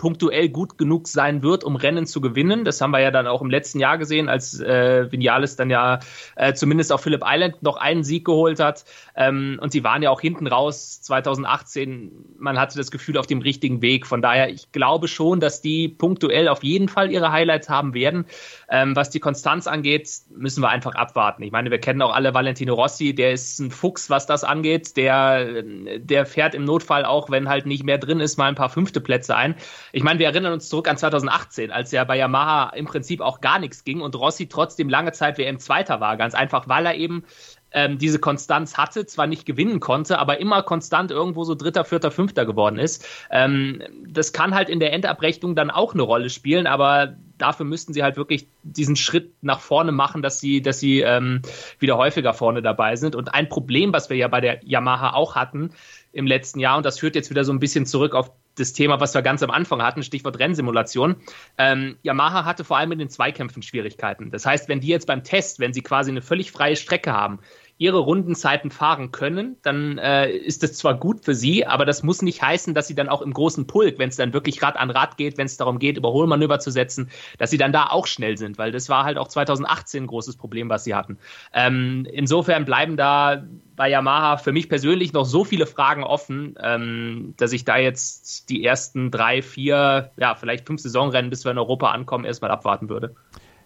punktuell 0.03 0.49
gut 0.49 0.79
genug 0.79 1.07
sein 1.07 1.45
wird, 1.45 1.63
um 1.63 1.77
Rennen 1.77 2.07
zu 2.07 2.21
gewinnen. 2.21 2.65
Das 2.65 2.81
haben 2.81 2.91
wir 2.91 2.99
ja 2.99 3.13
dann 3.13 3.29
auch 3.29 3.41
im 3.41 3.51
letzten 3.51 3.79
Jahr 3.79 3.99
gesehen, 3.99 4.29
als 4.29 4.59
äh, 4.59 5.13
Vinales 5.13 5.55
dann 5.55 5.71
ja 5.71 6.01
äh, 6.35 6.55
zumindest 6.55 6.91
auf 6.91 7.03
Phillip 7.03 7.23
Island 7.25 7.63
noch 7.63 7.77
einen 7.77 8.03
Sieg 8.03 8.25
geholt 8.25 8.59
hat. 8.59 8.85
Ähm, 9.15 9.61
und 9.63 9.71
sie 9.71 9.85
waren 9.85 10.03
ja 10.03 10.11
auch 10.11 10.21
hinten 10.21 10.49
raus 10.49 11.01
2018. 11.03 12.35
Man 12.37 12.59
hatte 12.59 12.79
das 12.79 12.91
Gefühl 12.91 13.17
auf 13.17 13.29
dem 13.29 13.43
richtigen 13.43 13.81
Weg. 13.81 14.09
Von 14.09 14.23
daher, 14.23 14.51
ich 14.51 14.73
glaube 14.73 15.07
schon, 15.07 15.39
dass 15.39 15.63
die 15.63 15.87
punktuell 15.87 16.49
auf 16.49 16.65
jeden 16.65 16.89
Fall 16.89 17.13
ihre 17.13 17.31
Highlights 17.31 17.69
haben 17.69 17.95
werden. 17.95 18.25
Ähm, 18.69 18.97
was 18.97 19.11
die 19.11 19.21
Konstanz 19.21 19.69
angeht, 19.69 20.11
müssen 20.35 20.65
wir 20.65 20.71
einfach 20.71 20.97
abwarten. 20.97 21.45
Ich 21.45 21.53
meine, 21.53 21.71
wir 21.71 21.79
kennen 21.79 22.03
auch 22.03 22.13
alle 22.13 22.35
Valentino 22.35 22.75
Rossi, 22.75 23.15
der 23.15 23.31
ist 23.31 23.61
ein 23.61 23.71
Fuchs, 23.71 24.11
was 24.11 24.27
das 24.27 24.43
angeht. 24.43 24.97
Der, 24.97 25.63
der 25.63 26.27
fährt 26.27 26.57
im 26.57 26.65
Notfall 26.65 27.05
auch, 27.05 27.31
wenn 27.31 27.49
halt 27.49 27.67
nicht 27.67 27.85
mehr 27.85 27.99
drin 27.99 28.19
ist, 28.19 28.37
mal 28.37 28.49
ein 28.49 28.57
paar 28.57 28.69
fünfte 28.69 29.01
Plätze 29.01 29.37
ein. 29.37 29.55
Ich 29.95 30.03
meine, 30.03 30.19
wir 30.19 30.27
erinnern 30.27 30.55
uns 30.55 30.71
zurück 30.71 30.89
an 30.89 30.97
2018, 30.97 31.71
als 31.71 31.93
ja 31.93 32.03
bei 32.05 32.17
Yamaha 32.17 32.71
im 32.71 32.87
Prinzip 32.87 33.21
auch 33.21 33.43
gar 33.43 33.59
nichts 33.59 33.85
ging 33.85 34.01
und 34.01 34.17
Rossi 34.17 34.49
trotzdem 34.49 34.89
lange 34.89 35.13
Zeit 35.13 35.37
WM-Zweiter 35.37 36.01
war. 36.01 36.17
Ganz 36.17 36.35
einfach, 36.35 36.67
weil 36.67 36.87
er 36.87 36.95
eben 36.95 37.25
ähm, 37.73 37.99
diese 37.99 38.19
Konstanz 38.19 38.79
hatte, 38.79 39.05
zwar 39.05 39.27
nicht 39.27 39.45
gewinnen 39.45 39.81
konnte, 39.81 40.19
aber 40.19 40.41
immer 40.41 40.63
konstant 40.63 41.11
irgendwo 41.11 41.45
so 41.45 41.55
Dritter, 41.55 41.85
Vierter, 41.85 42.11
Fünfter 42.11 42.47
geworden 42.47 42.79
ist. 42.79 43.07
Ähm, 43.31 43.83
das 44.09 44.33
kann 44.33 44.55
halt 44.55 44.71
in 44.71 44.81
der 44.81 44.95
Endabrechnung 44.95 45.55
dann 45.55 45.71
auch 45.71 45.93
eine 45.93 46.03
Rolle 46.03 46.31
spielen, 46.31 46.67
aber 46.67 47.17
dafür 47.43 47.67
müssten 47.67 47.93
sie 47.93 48.03
halt 48.03 48.17
wirklich 48.17 48.47
diesen 48.63 48.97
Schritt 48.97 49.33
nach 49.43 49.61
vorne 49.61 49.93
machen, 49.93 50.23
dass 50.23 50.41
sie, 50.41 50.63
dass 50.63 50.81
sie 50.81 51.01
ähm, 51.01 51.43
wieder 51.79 51.97
häufiger 51.99 52.33
vorne 52.33 52.63
dabei 52.63 52.97
sind. 52.97 53.15
Und 53.15 53.35
ein 53.35 53.49
Problem, 53.49 53.93
was 53.93 54.09
wir 54.09 54.17
ja 54.17 54.29
bei 54.29 54.41
der 54.41 54.61
Yamaha 54.65 55.13
auch 55.13 55.35
hatten 55.35 55.71
im 56.13 56.27
letzten 56.27 56.61
Jahr, 56.61 56.77
und 56.77 56.87
das 56.87 56.99
führt 56.99 57.17
jetzt 57.17 57.31
wieder 57.31 57.45
so 57.45 57.53
ein 57.53 57.59
bisschen 57.59 57.85
zurück 57.85 58.15
auf 58.15 58.31
das 58.55 58.73
Thema, 58.73 59.01
was 59.01 59.15
wir 59.15 59.23
ganz 59.23 59.43
am 59.43 59.51
Anfang 59.51 59.83
hatten, 59.83 60.03
Stichwort 60.03 60.39
Rennsimulation. 60.39 61.17
Ähm, 61.59 61.97
Yamaha 62.03 62.45
hatte 62.45 62.65
vor 62.65 62.77
allem 62.77 62.93
in 62.93 62.99
den 62.99 63.09
Zweikämpfen 63.09 63.63
Schwierigkeiten. 63.63 64.31
Das 64.31 64.47
heißt, 64.47 64.69
wenn 64.69 64.81
die 64.81 64.89
jetzt 64.89 65.07
beim 65.07 65.25
Test, 65.25 65.59
wenn 65.59 65.73
sie 65.73 65.83
quasi 65.83 66.11
eine 66.11 66.23
völlig 66.23 66.53
freie 66.53 66.77
Strecke 66.77 67.13
haben, 67.13 67.41
ihre 67.83 67.99
Rundenzeiten 67.99 68.71
fahren 68.71 69.11
können, 69.11 69.57
dann 69.63 69.99
äh, 69.99 70.31
ist 70.31 70.63
das 70.63 70.75
zwar 70.75 70.95
gut 70.95 71.25
für 71.25 71.35
sie, 71.35 71.67
aber 71.67 71.85
das 71.85 72.05
muss 72.05 72.23
nicht 72.23 72.41
heißen, 72.41 72.75
dass 72.75 72.87
sie 72.87 72.95
dann 72.95 73.09
auch 73.09 73.23
im 73.23 73.33
großen 73.33 73.67
Pulk, 73.67 73.99
wenn 73.99 74.09
es 74.09 74.17
dann 74.17 74.33
wirklich 74.33 74.63
Rad 74.63 74.77
an 74.77 74.91
Rad 74.91 75.17
geht, 75.17 75.37
wenn 75.37 75.47
es 75.47 75.57
darum 75.57 75.81
geht, 75.81 75.97
Überholmanöver 75.97 76.61
zu 76.61 76.71
setzen, 76.71 77.11
dass 77.39 77.51
sie 77.51 77.59
dann 77.59 77.73
da 77.73 77.89
auch 77.89 78.07
schnell 78.07 78.39
sind, 78.39 78.57
weil 78.57 78.71
das 78.71 78.89
war 78.89 79.05
halt 79.05 79.19
auch 79.19 79.27
2018 79.27 80.05
ein 80.05 80.07
großes 80.07 80.37
Problem, 80.37 80.69
was 80.69 80.85
sie 80.85 80.95
hatten. 80.95 81.19
Ähm, 81.53 82.07
insofern 82.13 82.65
bleiben 82.65 82.97
da 82.97 83.43
bei 83.75 83.89
Yamaha 83.89 84.37
für 84.37 84.53
mich 84.53 84.69
persönlich 84.69 85.13
noch 85.13 85.25
so 85.25 85.45
viele 85.45 85.67
Fragen 85.67 86.05
offen, 86.05 86.55
ähm, 86.63 87.35
dass 87.37 87.53
ich 87.53 87.65
da 87.65 87.79
jetzt 87.79 88.49
die 88.49 88.65
ersten 88.65 89.11
drei, 89.11 89.43
vier, 89.43 90.13
ja, 90.17 90.37
vielleicht 90.37 90.69
fünf 90.69 90.81
Saisonrennen, 90.81 91.31
bis 91.31 91.45
wir 91.45 91.51
in 91.51 91.59
Europa 91.59 91.91
ankommen, 91.91 92.25
erstmal 92.25 92.53
abwarten 92.53 92.89
würde. 92.89 93.17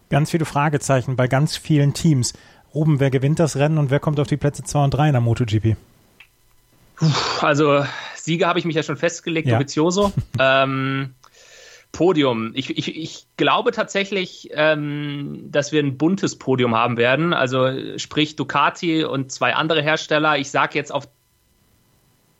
Ganz 0.08 0.30
viele 0.30 0.44
Fragezeichen 0.44 1.16
bei 1.16 1.26
ganz 1.26 1.56
vielen 1.56 1.92
Teams. 1.92 2.32
Ruben, 2.75 3.00
wer 3.00 3.11
gewinnt 3.11 3.38
das 3.38 3.56
Rennen 3.56 3.78
und 3.78 3.90
wer 3.90 4.00
kommt 4.00 4.20
auf 4.20 4.26
die 4.26 4.37
Plätze 4.37 4.62
2 4.62 4.85
und 4.85 4.90
3 4.90 5.08
in 5.08 5.12
der 5.12 5.20
MotoGP? 5.20 5.76
Also, 7.40 7.85
Sieger 8.14 8.49
habe 8.49 8.58
ich 8.58 8.64
mich 8.64 8.76
ja 8.76 8.82
schon 8.82 8.96
festgelegt, 8.96 9.49
ja. 9.49 9.54
Dovizioso. 9.58 10.12
ähm, 10.38 11.14
Podium. 11.92 12.52
Ich, 12.54 12.76
ich, 12.76 12.94
ich 12.94 13.26
glaube 13.37 13.72
tatsächlich, 13.72 14.50
ähm, 14.52 15.48
dass 15.50 15.72
wir 15.72 15.83
ein 15.83 15.96
buntes 15.96 16.37
Podium 16.37 16.74
haben 16.74 16.98
werden. 16.98 17.33
Also 17.33 17.98
sprich 17.98 18.37
Ducati 18.37 19.05
und 19.05 19.33
zwei 19.33 19.55
andere 19.55 19.83
Hersteller. 19.83 20.37
Ich 20.37 20.50
sage 20.50 20.74
jetzt 20.74 20.92
auf 20.92 21.09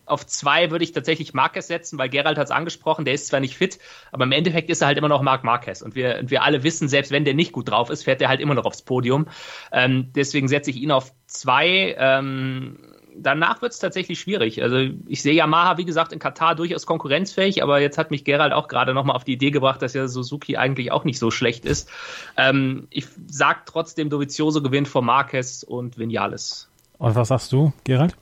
auf 0.07 0.27
zwei 0.27 0.71
würde 0.71 0.85
ich 0.85 0.93
tatsächlich 0.93 1.35
Marquez 1.35 1.67
setzen, 1.67 1.99
weil 1.99 2.09
Gerald 2.09 2.39
hat 2.39 2.47
es 2.47 2.51
angesprochen, 2.51 3.05
der 3.05 3.15
ist 3.15 3.27
zwar 3.27 3.41
nicht 3.41 3.57
fit, 3.57 3.79
aber 4.13 4.25
im 4.25 4.33
Endeffekt 4.33 4.71
ist 4.71 4.81
er 4.81 4.89
halt 4.89 4.99
immer 4.99 5.09
noch 5.09 5.23
Marc 5.23 5.45
Marquez. 5.45 5.83
Und 5.83 5.95
wir, 5.95 6.19
und 6.19 6.31
wir 6.31 6.43
alle 6.43 6.63
wissen, 6.63 6.89
selbst 6.89 7.13
wenn 7.13 7.25
der 7.25 7.35
nicht 7.35 7.53
gut 7.53 7.71
drauf 7.71 7.91
ist, 7.91 8.05
fährt 8.05 8.23
er 8.23 8.29
halt 8.29 8.41
immer 8.41 8.55
noch 8.55 8.65
aufs 8.65 8.83
Podium. 8.83 9.27
Ähm, 9.73 10.11
deswegen 10.15 10.49
setze 10.49 10.71
ich 10.71 10.77
ihn 10.77 10.91
auf 10.91 11.13
zwei. 11.27 11.97
Ähm, 11.99 12.79
danach 13.17 13.63
wird 13.63 13.73
es 13.73 13.79
tatsächlich 13.79 14.21
schwierig. 14.21 14.63
Also 14.63 14.77
ich 15.07 15.23
sehe 15.23 15.35
Yamaha, 15.35 15.79
wie 15.79 15.85
gesagt, 15.85 16.13
in 16.13 16.19
Katar 16.19 16.55
durchaus 16.55 16.87
konkurrenzfähig, 16.87 17.63
aber 17.63 17.81
jetzt 17.81 17.99
hat 17.99 18.11
mich 18.11 18.25
Gerald 18.25 18.53
auch 18.53 18.69
gerade 18.69 18.95
nochmal 18.95 19.17
auf 19.17 19.25
die 19.25 19.33
Idee 19.33 19.51
gebracht, 19.51 19.83
dass 19.83 19.95
ja 19.95 20.07
Suzuki 20.09 20.57
eigentlich 20.57 20.93
auch 20.93 21.05
nicht 21.05 21.19
so 21.19 21.31
schlecht 21.31 21.65
ist. 21.65 21.91
Ähm, 22.37 22.87
ich 22.91 23.07
sage 23.27 23.61
trotzdem, 23.67 24.11
Dovizioso 24.11 24.63
gewinnt 24.63 24.89
vor 24.89 25.03
Marquez 25.03 25.63
und 25.63 25.99
Vinales. 25.99 26.69
Und 26.99 27.15
was 27.15 27.29
sagst 27.29 27.53
du, 27.53 27.73
Gerald? 27.85 28.17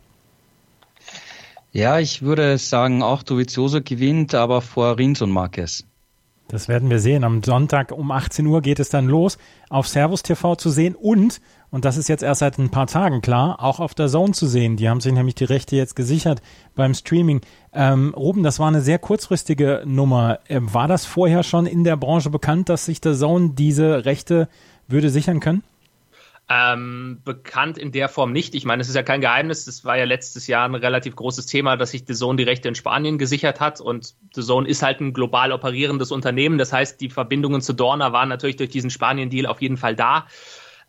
Ja, 1.75 1.99
ich 1.99 2.23
würde 2.23 2.57
sagen, 2.57 3.03
auch 3.03 3.25
Dovizioso 3.25 3.83
gewinnt, 3.83 4.33
aber 4.33 4.61
vor 4.61 4.97
Rins 4.97 5.21
und 5.23 5.33
Marquez. 5.33 5.85
Das 6.47 6.69
werden 6.69 6.89
wir 6.89 7.01
sehen. 7.01 7.25
Am 7.25 7.43
Sonntag 7.43 7.91
um 7.91 8.13
18 8.13 8.47
Uhr 8.47 8.63
geht 8.63 8.79
es 8.79 8.91
dann 8.91 9.09
los, 9.09 9.39
auf 9.71 9.89
Servus 9.89 10.23
TV 10.23 10.55
zu 10.55 10.71
sehen 10.71 10.95
und, 10.95 11.41
und 11.71 11.85
das 11.85 11.97
ist 11.97 12.09
jetzt 12.09 12.23
erst 12.23 12.39
seit 12.39 12.59
ein 12.59 12.71
paar 12.71 12.87
Tagen 12.87 13.23
klar, 13.23 13.61
auch 13.61 13.81
auf 13.81 13.93
der 13.93 14.07
Zone 14.07 14.35
zu 14.35 14.47
sehen. 14.47 14.77
Die 14.77 14.89
haben 14.89 15.01
sich 15.01 15.13
nämlich 15.13 15.35
die 15.35 15.47
Rechte 15.47 15.75
jetzt 15.75 15.97
gesichert 15.97 16.43
beim 16.77 16.95
Streaming. 16.95 17.41
Ähm, 17.73 18.15
Ruben, 18.17 18.45
das 18.45 18.61
war 18.61 18.69
eine 18.69 18.81
sehr 18.81 19.01
kurzfristige 19.01 19.83
Nummer. 19.85 20.39
Ähm, 20.49 20.73
war 20.73 20.87
das 20.87 21.05
vorher 21.05 21.43
schon 21.43 21.67
in 21.67 21.83
der 21.83 21.97
Branche 21.97 22.31
bekannt, 22.31 22.69
dass 22.69 22.85
sich 22.85 23.01
der 23.01 23.15
Zone 23.15 23.51
diese 23.55 24.05
Rechte 24.05 24.49
würde 24.87 25.11
sichern 25.11 25.41
können? 25.41 25.65
Ähm, 26.47 27.23
bekannt 27.25 27.79
in 27.79 27.91
der 27.91 28.11
Form 28.11 28.33
nicht. 28.33 28.55
Ich 28.55 28.67
meine, 28.67 28.83
es 28.83 28.89
ist 28.89 28.95
ja 28.95 29.03
kein 29.03 29.23
Geheimnis. 29.23 29.65
Das 29.65 29.85
war 29.85 29.97
ja 29.97 30.05
letztes 30.05 30.47
Jahr 30.47 30.69
ein 30.69 30.75
relativ 30.75 31.17
großes 31.17 31.47
Thema, 31.47 31.79
dass 31.79 31.93
sich 31.93 32.05
The 32.07 32.15
Zone 32.15 32.37
die 32.37 32.43
Rechte 32.43 32.69
in 32.69 32.75
Spanien 32.75 33.17
gesichert 33.17 33.61
hat. 33.61 33.81
Und 33.81 34.15
The 34.35 34.43
Zone 34.43 34.69
ist 34.69 34.83
halt 34.83 35.01
ein 35.01 35.15
global 35.15 35.53
operierendes 35.53 36.13
Unternehmen. 36.13 36.59
Das 36.59 36.71
heißt, 36.71 37.01
die 37.01 37.09
Verbindungen 37.09 37.63
zu 37.63 37.73
Dorna 37.73 38.13
waren 38.13 38.29
natürlich 38.29 38.57
durch 38.57 38.69
diesen 38.69 38.91
Spanien-Deal 38.91 39.47
auf 39.47 39.63
jeden 39.63 39.79
Fall 39.79 39.97
da. 39.97 40.27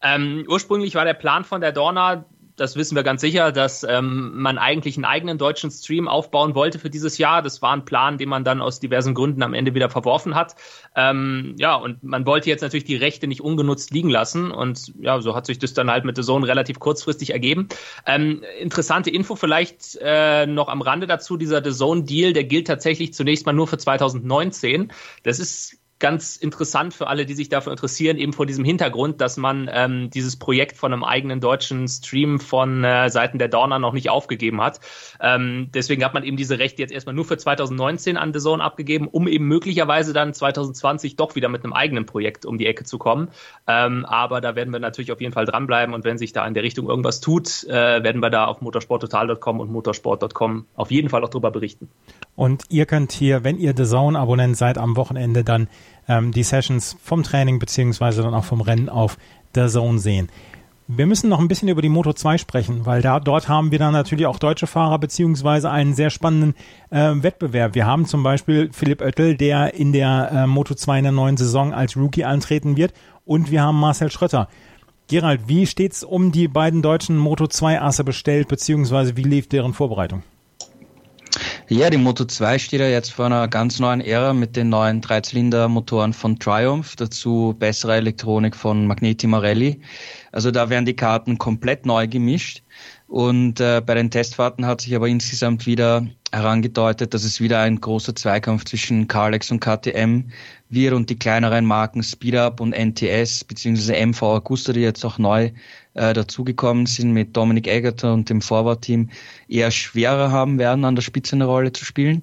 Ähm, 0.01 0.45
ursprünglich 0.49 0.93
war 0.95 1.05
der 1.05 1.13
Plan 1.13 1.45
von 1.45 1.61
der 1.61 1.71
Dorna, 1.71 2.25
das 2.55 2.75
wissen 2.75 2.95
wir 2.95 3.03
ganz 3.03 3.21
sicher, 3.21 3.51
dass 3.51 3.83
ähm, 3.83 4.31
man 4.35 4.57
eigentlich 4.57 4.95
einen 4.97 5.05
eigenen 5.05 5.37
deutschen 5.37 5.71
Stream 5.71 6.07
aufbauen 6.07 6.55
wollte 6.55 6.79
für 6.79 6.89
dieses 6.89 7.17
Jahr. 7.17 7.41
Das 7.41 7.61
war 7.61 7.73
ein 7.73 7.85
Plan, 7.85 8.17
den 8.17 8.29
man 8.29 8.43
dann 8.43 8.61
aus 8.61 8.79
diversen 8.79 9.13
Gründen 9.13 9.43
am 9.43 9.53
Ende 9.53 9.73
wieder 9.73 9.89
verworfen 9.89 10.35
hat. 10.35 10.55
Ähm, 10.95 11.55
ja, 11.57 11.75
und 11.75 12.03
man 12.03 12.25
wollte 12.25 12.49
jetzt 12.49 12.61
natürlich 12.61 12.85
die 12.85 12.95
Rechte 12.95 13.27
nicht 13.27 13.41
ungenutzt 13.41 13.91
liegen 13.91 14.09
lassen. 14.09 14.51
Und 14.51 14.93
ja, 14.99 15.19
so 15.21 15.35
hat 15.35 15.45
sich 15.45 15.59
das 15.59 15.73
dann 15.73 15.91
halt 15.91 16.05
mit 16.05 16.17
der 16.17 16.23
Zone 16.23 16.47
relativ 16.47 16.79
kurzfristig 16.79 17.31
ergeben. 17.31 17.67
Ähm, 18.05 18.43
interessante 18.59 19.09
Info 19.09 19.35
vielleicht 19.35 19.97
äh, 20.01 20.45
noch 20.45 20.69
am 20.69 20.81
Rande 20.81 21.07
dazu. 21.07 21.37
Dieser 21.37 21.63
The 21.63 21.71
Zone 21.71 22.03
Deal, 22.03 22.33
der 22.33 22.45
gilt 22.45 22.67
tatsächlich 22.67 23.13
zunächst 23.13 23.45
mal 23.45 23.53
nur 23.53 23.67
für 23.67 23.77
2019. 23.77 24.91
Das 25.23 25.39
ist 25.39 25.77
ganz 25.99 26.35
interessant 26.35 26.93
für 26.93 27.07
alle, 27.07 27.25
die 27.25 27.33
sich 27.33 27.47
dafür 27.47 27.71
interessieren, 27.71 28.17
eben 28.17 28.33
vor 28.33 28.45
diesem 28.45 28.65
Hintergrund, 28.65 29.21
dass 29.21 29.37
man 29.37 29.69
ähm, 29.71 30.09
dieses 30.09 30.37
Projekt 30.37 30.75
von 30.75 30.91
einem 30.91 31.05
eigenen 31.05 31.39
deutschen 31.39 31.87
Stream 31.87 32.39
von 32.39 32.83
äh, 32.83 33.09
Seiten 33.09 33.39
der 33.39 33.47
Dorner 33.47 33.79
noch 33.79 33.93
nicht 33.93 34.09
aufgegeben 34.09 34.61
hat. 34.61 34.81
Ähm, 35.21 35.69
deswegen 35.73 36.03
hat 36.03 36.13
man 36.13 36.23
eben 36.23 36.35
diese 36.35 36.59
Rechte 36.59 36.81
jetzt 36.81 36.91
erstmal 36.91 37.15
nur 37.15 37.23
für 37.23 37.37
2019 37.37 38.17
an 38.17 38.33
The 38.33 38.39
Zone 38.39 38.61
abgegeben, 38.61 39.07
um 39.07 39.27
eben 39.27 39.45
möglicherweise 39.45 40.11
dann 40.11 40.33
2020 40.33 41.15
doch 41.15 41.35
wieder 41.35 41.47
mit 41.47 41.63
einem 41.63 41.71
eigenen 41.71 42.05
Projekt 42.05 42.45
um 42.45 42.57
die 42.57 42.65
Ecke 42.65 42.83
zu 42.83 42.97
kommen. 42.97 43.29
Ähm, 43.65 44.03
aber 44.05 44.41
da 44.41 44.55
werden 44.55 44.73
wir 44.73 44.81
natürlich 44.81 45.13
auf 45.13 45.21
jeden 45.21 45.33
Fall 45.33 45.45
dranbleiben 45.45 45.95
und 45.95 46.03
wenn 46.03 46.17
sich 46.17 46.33
da 46.33 46.45
in 46.45 46.53
der 46.53 46.63
Richtung 46.63 46.89
irgendwas 46.89 47.21
tut, 47.21 47.63
äh, 47.63 48.03
werden 48.03 48.21
wir 48.21 48.29
da 48.29 48.45
auf 48.45 48.59
motorsporttotal.com 48.59 49.61
und 49.61 49.71
motorsport.com 49.71 50.65
auf 50.75 50.91
jeden 50.91 51.07
Fall 51.07 51.23
auch 51.23 51.29
drüber 51.29 51.51
berichten. 51.51 51.89
Und 52.35 52.63
ihr 52.67 52.85
könnt 52.85 53.13
hier, 53.13 53.45
wenn 53.45 53.57
ihr 53.57 53.73
The 53.75 53.85
Zone-Abonnent 53.85 54.57
seid, 54.57 54.77
am 54.77 54.97
Wochenende 54.97 55.45
dann 55.45 55.69
ähm, 56.07 56.31
die 56.31 56.43
Sessions 56.43 56.97
vom 57.01 57.23
Training 57.23 57.59
beziehungsweise 57.59 58.21
dann 58.21 58.33
auch 58.33 58.45
vom 58.45 58.61
Rennen 58.61 58.89
auf 58.89 59.17
der 59.55 59.67
Zone 59.67 59.99
sehen. 59.99 60.29
Wir 60.87 61.07
müssen 61.07 61.29
noch 61.29 61.39
ein 61.39 61.47
bisschen 61.47 61.67
über 61.67 61.81
die 61.81 61.89
Moto 61.89 62.13
2 62.13 62.37
sprechen, 62.37 62.85
weil 62.85 63.01
da 63.01 63.19
dort 63.19 63.49
haben 63.49 63.71
wir 63.71 63.79
dann 63.79 63.93
natürlich 63.93 64.27
auch 64.27 64.37
deutsche 64.37 64.67
Fahrer 64.67 64.99
beziehungsweise 64.99 65.71
einen 65.71 65.95
sehr 65.95 66.11
spannenden 66.11 66.53
äh, 66.91 67.11
Wettbewerb. 67.23 67.73
Wir 67.73 67.87
haben 67.87 68.05
zum 68.05 68.21
Beispiel 68.21 68.69
Philipp 68.71 69.01
Oettel, 69.01 69.35
der 69.35 69.73
in 69.73 69.93
der 69.93 70.31
äh, 70.31 70.47
Moto 70.47 70.75
2 70.75 70.99
in 70.99 71.03
der 71.05 71.11
neuen 71.11 71.37
Saison 71.37 71.73
als 71.73 71.97
Rookie 71.97 72.23
antreten 72.23 72.77
wird, 72.77 72.93
und 73.25 73.49
wir 73.49 73.63
haben 73.63 73.79
Marcel 73.79 74.11
Schrötter. 74.11 74.47
Gerald, 75.07 75.47
wie 75.47 75.65
steht's 75.65 76.03
um 76.03 76.31
die 76.31 76.47
beiden 76.47 76.83
deutschen 76.83 77.17
Moto 77.17 77.47
2 77.47 77.81
Asse 77.81 78.03
bestellt, 78.03 78.47
beziehungsweise 78.47 79.17
wie 79.17 79.23
lief 79.23 79.49
deren 79.49 79.73
Vorbereitung? 79.73 80.21
Ja, 81.67 81.89
die 81.89 81.97
Moto 81.97 82.25
2 82.25 82.59
steht 82.59 82.79
ja 82.79 82.87
jetzt 82.87 83.11
vor 83.11 83.25
einer 83.25 83.47
ganz 83.47 83.79
neuen 83.79 83.99
Ära 83.99 84.33
mit 84.33 84.55
den 84.55 84.69
neuen 84.69 85.01
Dreizylinder-Motoren 85.01 86.13
von 86.13 86.37
Triumph, 86.37 86.95
dazu 86.95 87.55
bessere 87.57 87.95
Elektronik 87.95 88.55
von 88.55 88.85
Magneti 88.85 89.25
Marelli. 89.25 89.81
Also 90.31 90.51
da 90.51 90.69
werden 90.69 90.85
die 90.85 90.95
Karten 90.95 91.39
komplett 91.39 91.87
neu 91.87 92.07
gemischt. 92.07 92.61
Und 93.07 93.59
äh, 93.59 93.81
bei 93.83 93.95
den 93.95 94.11
Testfahrten 94.11 94.67
hat 94.67 94.81
sich 94.81 94.95
aber 94.95 95.07
insgesamt 95.07 95.65
wieder 95.65 96.05
herangedeutet, 96.31 97.15
dass 97.15 97.23
es 97.23 97.41
wieder 97.41 97.61
ein 97.61 97.81
großer 97.81 98.15
Zweikampf 98.15 98.65
zwischen 98.65 99.07
Carlex 99.07 99.49
und 99.49 99.59
KTM 99.59 100.25
wird 100.69 100.93
und 100.93 101.09
die 101.09 101.17
kleineren 101.17 101.65
Marken 101.65 102.03
Speedup 102.03 102.59
und 102.59 102.75
NTS 102.77 103.43
bzw. 103.43 104.05
MV 104.05 104.21
Augusta, 104.21 104.71
die 104.71 104.81
jetzt 104.81 105.03
auch 105.03 105.17
neu 105.17 105.49
äh, 105.95 106.13
dazugekommen 106.13 106.85
sind 106.85 107.11
mit 107.11 107.35
Dominic 107.35 107.67
Eggerter 107.67 108.13
und 108.13 108.29
dem 108.29 108.41
Forward-Team, 108.41 109.09
eher 109.47 109.71
schwerer 109.71 110.31
haben 110.31 110.59
werden, 110.59 110.85
an 110.85 110.95
der 110.95 111.01
Spitze 111.01 111.35
eine 111.35 111.45
Rolle 111.45 111.73
zu 111.73 111.83
spielen. 111.83 112.21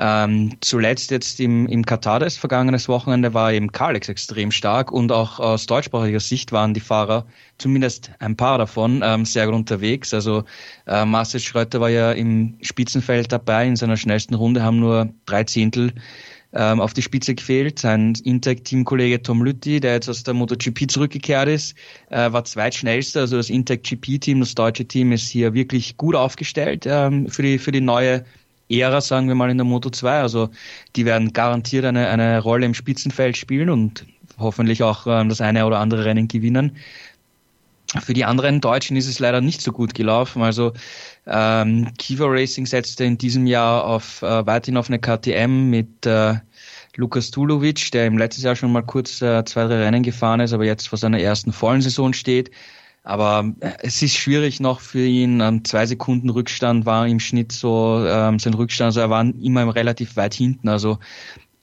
Ähm, 0.00 0.56
zuletzt 0.60 1.10
jetzt 1.10 1.40
im, 1.40 1.66
im 1.66 1.84
Katar 1.84 2.20
das 2.20 2.36
vergangenes 2.36 2.88
Wochenende 2.88 3.34
war 3.34 3.52
eben 3.52 3.72
Kalex 3.72 4.08
extrem 4.08 4.52
stark 4.52 4.92
und 4.92 5.10
auch 5.10 5.40
aus 5.40 5.66
deutschsprachiger 5.66 6.20
Sicht 6.20 6.52
waren 6.52 6.72
die 6.72 6.80
Fahrer, 6.80 7.26
zumindest 7.58 8.12
ein 8.20 8.36
paar 8.36 8.58
davon, 8.58 9.02
ähm, 9.04 9.24
sehr 9.24 9.46
gut 9.46 9.56
unterwegs. 9.56 10.14
Also 10.14 10.44
äh, 10.86 11.04
Marcel 11.04 11.40
Schröter 11.40 11.80
war 11.80 11.90
ja 11.90 12.12
im 12.12 12.58
Spitzenfeld 12.62 13.32
dabei 13.32 13.66
in 13.66 13.74
seiner 13.74 13.96
schnellsten 13.96 14.34
Runde, 14.34 14.62
haben 14.62 14.78
nur 14.78 15.08
drei 15.26 15.42
Zehntel 15.42 15.92
ähm, 16.58 16.80
auf 16.80 16.92
die 16.92 17.02
Spitze 17.02 17.36
gefehlt. 17.36 17.78
Sein 17.78 18.14
Intec-Teamkollege 18.24 19.22
Tom 19.22 19.42
Lütti, 19.42 19.78
der 19.78 19.94
jetzt 19.94 20.08
aus 20.08 20.24
der 20.24 20.34
MotoGP 20.34 20.90
zurückgekehrt 20.90 21.48
ist, 21.48 21.76
äh, 22.10 22.32
war 22.32 22.44
zweitschnellster. 22.44 23.20
Also 23.20 23.36
das 23.36 23.48
Intec-GP-Team, 23.48 24.40
das 24.40 24.56
deutsche 24.56 24.84
Team, 24.84 25.12
ist 25.12 25.28
hier 25.28 25.54
wirklich 25.54 25.96
gut 25.96 26.16
aufgestellt 26.16 26.84
ähm, 26.86 27.28
für, 27.28 27.42
die, 27.42 27.58
für 27.58 27.70
die 27.70 27.80
neue 27.80 28.24
Ära, 28.68 29.00
sagen 29.00 29.28
wir 29.28 29.36
mal, 29.36 29.50
in 29.50 29.56
der 29.56 29.64
Moto 29.64 29.88
2. 29.88 30.20
Also 30.20 30.50
die 30.96 31.04
werden 31.04 31.32
garantiert 31.32 31.84
eine, 31.84 32.08
eine 32.08 32.40
Rolle 32.40 32.66
im 32.66 32.74
Spitzenfeld 32.74 33.36
spielen 33.36 33.70
und 33.70 34.04
hoffentlich 34.38 34.82
auch 34.82 35.06
ähm, 35.06 35.28
das 35.28 35.40
eine 35.40 35.64
oder 35.64 35.78
andere 35.78 36.04
Rennen 36.04 36.26
gewinnen. 36.26 36.76
Für 38.02 38.12
die 38.12 38.26
anderen 38.26 38.60
Deutschen 38.60 38.98
ist 38.98 39.08
es 39.08 39.18
leider 39.18 39.40
nicht 39.40 39.62
so 39.62 39.72
gut 39.72 39.94
gelaufen. 39.94 40.42
Also 40.42 40.74
ähm, 41.26 41.88
Kiva 41.96 42.26
Racing 42.26 42.66
setzte 42.66 43.04
in 43.04 43.16
diesem 43.16 43.46
Jahr 43.46 43.84
auf 43.84 44.20
äh, 44.22 44.44
weiterhin 44.46 44.76
auf 44.76 44.88
eine 44.88 44.98
KTM 44.98 45.70
mit 45.70 46.04
äh, 46.04 46.34
Lukas 46.96 47.30
Tulovic, 47.30 47.90
der 47.92 48.06
im 48.06 48.18
letzten 48.18 48.42
Jahr 48.42 48.56
schon 48.56 48.72
mal 48.72 48.82
kurz 48.82 49.22
äh, 49.22 49.44
zwei, 49.44 49.66
drei 49.66 49.84
Rennen 49.84 50.02
gefahren 50.02 50.40
ist, 50.40 50.52
aber 50.52 50.64
jetzt 50.64 50.88
vor 50.88 50.98
seiner 50.98 51.20
ersten 51.20 51.52
vollen 51.52 51.82
Saison 51.82 52.12
steht. 52.12 52.50
Aber 53.04 53.52
äh, 53.60 53.72
es 53.80 54.02
ist 54.02 54.16
schwierig 54.16 54.60
noch 54.60 54.80
für 54.80 55.04
ihn. 55.04 55.40
Ähm, 55.40 55.64
zwei 55.64 55.86
Sekunden 55.86 56.30
Rückstand 56.30 56.86
war 56.86 57.06
im 57.06 57.20
Schnitt 57.20 57.52
so 57.52 58.04
ähm, 58.06 58.38
sein 58.38 58.54
Rückstand. 58.54 58.88
Also 58.88 59.00
er 59.00 59.10
war 59.10 59.24
immer 59.40 59.74
relativ 59.74 60.16
weit 60.16 60.34
hinten. 60.34 60.68
Also 60.68 60.98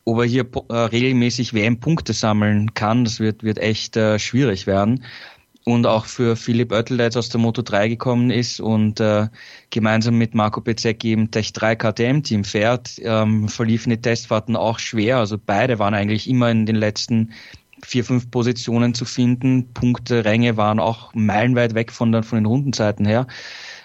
ob 0.05 0.19
er 0.19 0.25
hier 0.25 0.45
äh, 0.69 0.73
regelmäßig 0.73 1.53
WM-Punkte 1.53 2.13
sammeln 2.13 2.73
kann, 2.73 3.03
das 3.03 3.19
wird, 3.19 3.43
wird 3.43 3.57
echt 3.57 3.97
äh, 3.97 4.19
schwierig 4.19 4.67
werden. 4.67 5.03
Und 5.67 5.87
auch 5.87 6.05
für 6.05 6.35
Philipp 6.35 6.71
Oettel, 6.71 6.97
der 6.97 7.07
jetzt 7.07 7.17
aus 7.17 7.29
der 7.29 7.39
Moto 7.39 7.63
3 7.63 7.89
gekommen 7.89 8.29
ist 8.29 8.59
und 8.59 8.99
äh, 8.99 9.27
gemeinsam 9.71 10.15
mit 10.15 10.35
Marco 10.35 10.61
Bezzecchi 10.61 11.11
im 11.11 11.31
Tech 11.31 11.53
3 11.53 11.75
KTM-Team 11.75 12.43
fährt, 12.43 12.99
ähm, 13.01 13.49
verliefen 13.49 13.89
die 13.89 13.99
Testfahrten 13.99 14.55
auch 14.55 14.77
schwer. 14.77 15.17
Also 15.17 15.39
beide 15.43 15.79
waren 15.79 15.95
eigentlich 15.95 16.29
immer 16.29 16.51
in 16.51 16.67
den 16.67 16.75
letzten 16.75 17.33
vier, 17.83 18.05
fünf 18.05 18.29
Positionen 18.29 18.93
zu 18.93 19.05
finden. 19.05 19.73
Punkte, 19.73 20.23
Ränge 20.23 20.55
waren 20.55 20.79
auch 20.79 21.11
meilenweit 21.15 21.73
weg 21.73 21.91
von, 21.91 22.11
den, 22.11 22.21
von 22.21 22.37
den 22.37 22.45
Rundenzeiten 22.45 23.05
her. 23.07 23.25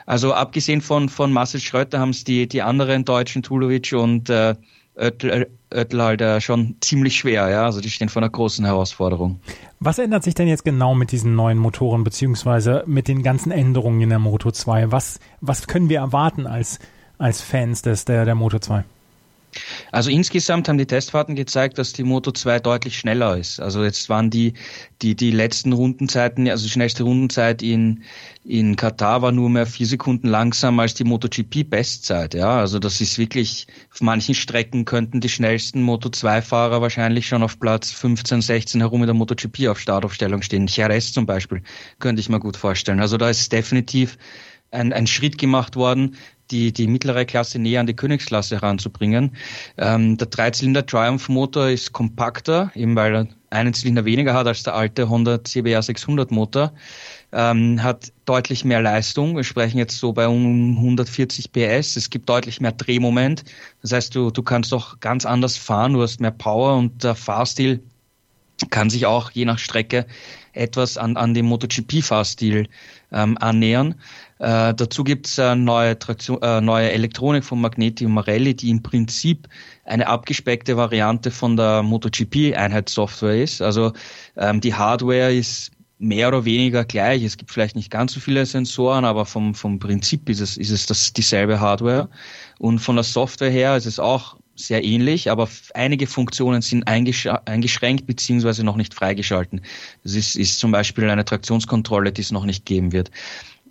Also 0.05 0.35
abgesehen 0.35 0.83
von, 0.83 1.09
von 1.09 1.33
Marcel 1.33 1.61
Schröter 1.61 1.99
haben 1.99 2.11
es 2.11 2.25
die, 2.25 2.47
die 2.47 2.61
anderen 2.61 3.07
Deutschen, 3.07 3.43
Tulovic 3.43 3.95
und 3.95 4.29
äh, 4.29 4.55
Oettel, 4.97 5.49
Oettel 5.72 6.02
halt 6.02 6.20
äh, 6.20 6.40
schon 6.40 6.76
ziemlich 6.80 7.16
schwer. 7.16 7.48
Ja? 7.48 7.64
Also 7.64 7.80
die 7.80 7.90
stehen 7.90 8.09
vor 8.09 8.22
einer 8.22 8.30
großen 8.30 8.64
Herausforderung. 8.64 9.40
Was 9.78 9.98
ändert 9.98 10.24
sich 10.24 10.35
denn 10.35 10.48
jetzt 10.48 10.64
genau 10.64 10.94
mit 10.94 11.12
diesen 11.12 11.35
neuen 11.35 11.59
Motoren 11.59 12.04
beziehungsweise 12.04 12.85
mit 12.87 13.09
den 13.09 13.22
ganzen 13.22 13.50
Änderungen 13.50 14.00
in 14.00 14.11
der 14.11 14.18
Moto 14.18 14.50
2? 14.50 14.92
Was, 14.92 15.20
was 15.40 15.66
können 15.66 15.88
wir 15.88 15.98
erwarten 15.98 16.46
als, 16.46 16.78
als 17.18 17.40
Fans 17.40 17.83
des, 17.83 18.04
der, 18.04 18.24
der 18.24 18.35
Moto 18.35 18.59
2? 18.59 18.85
Also 19.92 20.10
insgesamt 20.10 20.68
haben 20.68 20.78
die 20.78 20.86
Testfahrten 20.86 21.34
gezeigt, 21.34 21.78
dass 21.78 21.92
die 21.92 22.04
Moto 22.04 22.30
2 22.30 22.60
deutlich 22.60 22.98
schneller 22.98 23.36
ist. 23.36 23.60
Also 23.60 23.82
jetzt 23.82 24.08
waren 24.08 24.30
die, 24.30 24.54
die, 25.02 25.14
die 25.14 25.30
letzten 25.30 25.72
Rundenzeiten, 25.72 26.48
also 26.48 26.64
die 26.64 26.70
schnellste 26.70 27.02
Rundenzeit 27.02 27.62
in, 27.62 28.02
in 28.44 28.76
Katar 28.76 29.22
war 29.22 29.32
nur 29.32 29.50
mehr 29.50 29.66
vier 29.66 29.86
Sekunden 29.86 30.28
langsamer 30.28 30.82
als 30.82 30.94
die 30.94 31.04
MotoGP 31.04 31.68
Bestzeit. 31.68 32.34
Ja, 32.34 32.58
also 32.58 32.78
das 32.78 33.00
ist 33.00 33.18
wirklich, 33.18 33.66
auf 33.92 34.00
manchen 34.00 34.34
Strecken 34.34 34.84
könnten 34.84 35.20
die 35.20 35.28
schnellsten 35.28 35.82
Moto 35.82 36.08
2 36.08 36.42
Fahrer 36.42 36.80
wahrscheinlich 36.82 37.26
schon 37.26 37.42
auf 37.42 37.58
Platz 37.58 37.90
15, 37.90 38.42
16 38.42 38.80
herum 38.80 39.02
in 39.02 39.06
der 39.06 39.14
MotoGP 39.14 39.68
auf 39.68 39.80
Startaufstellung 39.80 40.42
stehen. 40.42 40.66
Jerez 40.66 41.12
zum 41.12 41.26
Beispiel 41.26 41.62
könnte 41.98 42.20
ich 42.20 42.28
mir 42.28 42.40
gut 42.40 42.56
vorstellen. 42.56 43.00
Also 43.00 43.16
da 43.16 43.30
ist 43.30 43.52
definitiv 43.52 44.16
ein, 44.70 44.92
ein 44.92 45.06
Schritt 45.06 45.38
gemacht 45.38 45.76
worden, 45.76 46.16
die, 46.50 46.72
die 46.72 46.86
mittlere 46.86 47.24
Klasse 47.24 47.58
näher 47.58 47.80
an 47.80 47.86
die 47.86 47.94
Königsklasse 47.94 48.56
heranzubringen. 48.56 49.32
Ähm, 49.76 50.16
der 50.16 50.26
Dreizylinder 50.26 50.84
Triumph 50.86 51.28
Motor 51.28 51.68
ist 51.68 51.92
kompakter, 51.92 52.70
eben 52.74 52.96
weil 52.96 53.14
er 53.14 53.28
einen 53.50 53.74
Zylinder 53.74 54.04
weniger 54.04 54.34
hat 54.34 54.46
als 54.46 54.62
der 54.62 54.74
alte 54.74 55.08
Honda 55.08 55.42
CBR 55.42 55.82
600 55.82 56.30
Motor. 56.30 56.72
Ähm, 57.32 57.82
hat 57.82 58.12
deutlich 58.24 58.64
mehr 58.64 58.82
Leistung. 58.82 59.36
Wir 59.36 59.44
sprechen 59.44 59.78
jetzt 59.78 59.98
so 59.98 60.12
bei 60.12 60.26
um 60.26 60.76
140 60.76 61.52
PS. 61.52 61.96
Es 61.96 62.10
gibt 62.10 62.28
deutlich 62.28 62.60
mehr 62.60 62.72
Drehmoment. 62.72 63.44
Das 63.82 63.92
heißt, 63.92 64.14
du, 64.14 64.30
du 64.30 64.42
kannst 64.42 64.74
auch 64.74 64.98
ganz 65.00 65.24
anders 65.24 65.56
fahren. 65.56 65.92
Du 65.92 66.02
hast 66.02 66.20
mehr 66.20 66.32
Power 66.32 66.76
und 66.76 67.04
der 67.04 67.14
Fahrstil 67.14 67.80
kann 68.68 68.90
sich 68.90 69.06
auch 69.06 69.30
je 69.30 69.44
nach 69.44 69.58
Strecke 69.58 70.06
etwas 70.52 70.98
an, 70.98 71.16
an 71.16 71.34
dem 71.34 71.46
MotoGP-Fahrstil 71.46 72.68
ähm, 73.12 73.38
annähern. 73.38 73.94
Äh, 74.40 74.72
dazu 74.74 75.05
gibt 75.05 75.26
es 75.26 75.37
äh, 75.37 75.55
neue, 75.55 75.96
äh, 76.40 76.61
neue 76.62 76.90
Elektronik 76.92 77.44
von 77.44 77.61
Magneti 77.61 78.07
und 78.07 78.12
Marelli, 78.12 78.55
die 78.55 78.70
im 78.70 78.83
Prinzip 78.83 79.46
eine 79.85 80.07
abgespeckte 80.07 80.79
Variante 80.79 81.31
von 81.31 81.59
der 81.59 81.83
MotoGP-Einheitssoftware 81.83 83.42
ist. 83.42 83.61
Also 83.61 83.92
ähm, 84.38 84.62
die 84.62 84.74
Hardware 84.74 85.35
ist 85.35 85.72
mehr 85.98 86.29
oder 86.29 86.46
weniger 86.46 86.87
gleich. 86.87 87.22
Es 87.22 87.37
gibt 87.37 87.50
vielleicht 87.50 87.76
nicht 87.76 87.90
ganz 87.90 88.14
so 88.14 88.20
viele 88.20 88.46
Sensoren, 88.46 89.05
aber 89.05 89.26
vom, 89.26 89.55
vom 89.55 89.79
Prinzip 89.79 90.26
ist 90.31 90.40
es, 90.40 90.57
ist 90.57 90.70
es 90.70 90.87
das, 90.87 91.12
dieselbe 91.12 91.61
Hardware. 91.61 92.09
Und 92.59 92.79
von 92.79 92.96
der 92.96 93.05
Software 93.05 93.50
her 93.50 93.76
ist 93.76 93.85
es 93.85 93.98
auch 93.98 94.38
sehr 94.57 94.83
ähnlich, 94.83 95.31
aber 95.31 95.48
einige 95.74 96.07
Funktionen 96.07 96.62
sind 96.62 96.85
eingeschränkt 96.87 98.07
beziehungsweise 98.07 98.64
noch 98.64 98.76
nicht 98.76 98.94
freigeschalten. 98.94 99.61
Das 100.03 100.14
ist, 100.14 100.37
ist 100.37 100.59
zum 100.59 100.70
Beispiel 100.70 101.09
eine 101.11 101.24
Traktionskontrolle, 101.24 102.12
die 102.12 102.22
es 102.22 102.31
noch 102.31 102.44
nicht 102.46 102.64
geben 102.64 102.92
wird. 102.92 103.11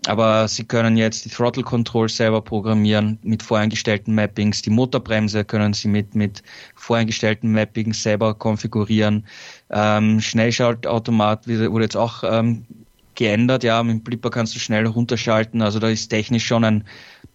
Aber 0.09 0.47
Sie 0.47 0.63
können 0.63 0.97
jetzt 0.97 1.23
die 1.25 1.29
Throttle 1.29 1.61
Control 1.61 2.09
selber 2.09 2.41
programmieren 2.41 3.19
mit 3.21 3.43
voreingestellten 3.43 4.15
Mappings. 4.15 4.63
Die 4.63 4.71
Motorbremse 4.71 5.45
können 5.45 5.73
Sie 5.73 5.87
mit, 5.87 6.15
mit 6.15 6.41
voreingestellten 6.73 7.51
Mappings 7.51 8.01
selber 8.01 8.33
konfigurieren. 8.33 9.23
Ähm, 9.69 10.19
Schnellschaltautomat 10.19 11.47
wurde 11.47 11.83
jetzt 11.83 11.95
auch 11.95 12.23
ähm, 12.23 12.65
geändert. 13.13 13.63
Ja, 13.63 13.83
mit 13.83 13.97
dem 13.97 14.03
Blipper 14.03 14.31
kannst 14.31 14.55
du 14.55 14.59
schnell 14.59 14.87
runterschalten. 14.87 15.61
Also 15.61 15.77
da 15.77 15.89
ist 15.89 16.07
technisch 16.07 16.47
schon 16.47 16.63
ein 16.63 16.85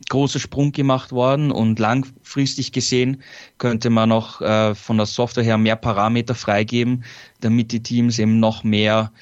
großer 0.08 0.40
Sprung 0.40 0.72
gemacht 0.72 1.12
worden 1.12 1.52
und 1.52 1.78
langfristig 1.78 2.72
gesehen 2.72 3.22
könnte 3.58 3.88
man 3.88 4.08
noch 4.08 4.40
äh, 4.40 4.74
von 4.74 4.96
der 4.96 5.06
Software 5.06 5.44
her 5.44 5.58
mehr 5.58 5.76
Parameter 5.76 6.34
freigeben, 6.34 7.04
damit 7.40 7.70
die 7.70 7.84
Teams 7.84 8.18
eben 8.18 8.40
noch 8.40 8.64
mehr 8.64 9.12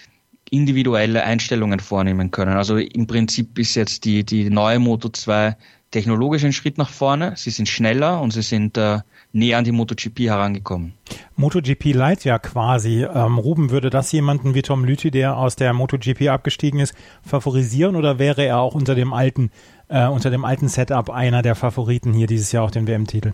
individuelle 0.52 1.24
Einstellungen 1.24 1.80
vornehmen 1.80 2.30
können. 2.30 2.56
Also 2.56 2.76
im 2.76 3.06
Prinzip 3.06 3.58
ist 3.58 3.74
jetzt 3.74 4.04
die, 4.04 4.22
die 4.22 4.50
neue 4.50 4.78
Moto 4.78 5.08
2 5.08 5.56
technologisch 5.90 6.44
ein 6.44 6.52
Schritt 6.52 6.76
nach 6.76 6.90
vorne. 6.90 7.32
Sie 7.36 7.50
sind 7.50 7.68
schneller 7.68 8.20
und 8.20 8.32
sie 8.32 8.42
sind 8.42 8.76
äh, 8.76 9.00
näher 9.32 9.58
an 9.58 9.64
die 9.64 9.72
MotoGP 9.72 10.20
herangekommen. 10.20 10.92
MotoGP 11.36 11.94
Light 11.94 12.24
ja 12.24 12.38
quasi. 12.38 13.04
Ähm, 13.04 13.38
Ruben, 13.38 13.70
würde 13.70 13.88
das 13.88 14.12
jemanden 14.12 14.54
wie 14.54 14.62
Tom 14.62 14.84
Lüthi, 14.84 15.10
der 15.10 15.36
aus 15.36 15.56
der 15.56 15.72
MotoGP 15.72 16.28
abgestiegen 16.28 16.80
ist, 16.80 16.94
favorisieren 17.24 17.96
oder 17.96 18.18
wäre 18.18 18.44
er 18.44 18.58
auch 18.58 18.74
unter 18.74 18.94
dem 18.94 19.14
alten, 19.14 19.50
äh, 19.88 20.06
unter 20.06 20.30
dem 20.30 20.44
alten 20.44 20.68
Setup 20.68 21.08
einer 21.08 21.40
der 21.40 21.54
Favoriten 21.54 22.12
hier 22.12 22.26
dieses 22.26 22.52
Jahr 22.52 22.64
auf 22.64 22.70
den 22.72 22.86
WM-Titel? 22.86 23.32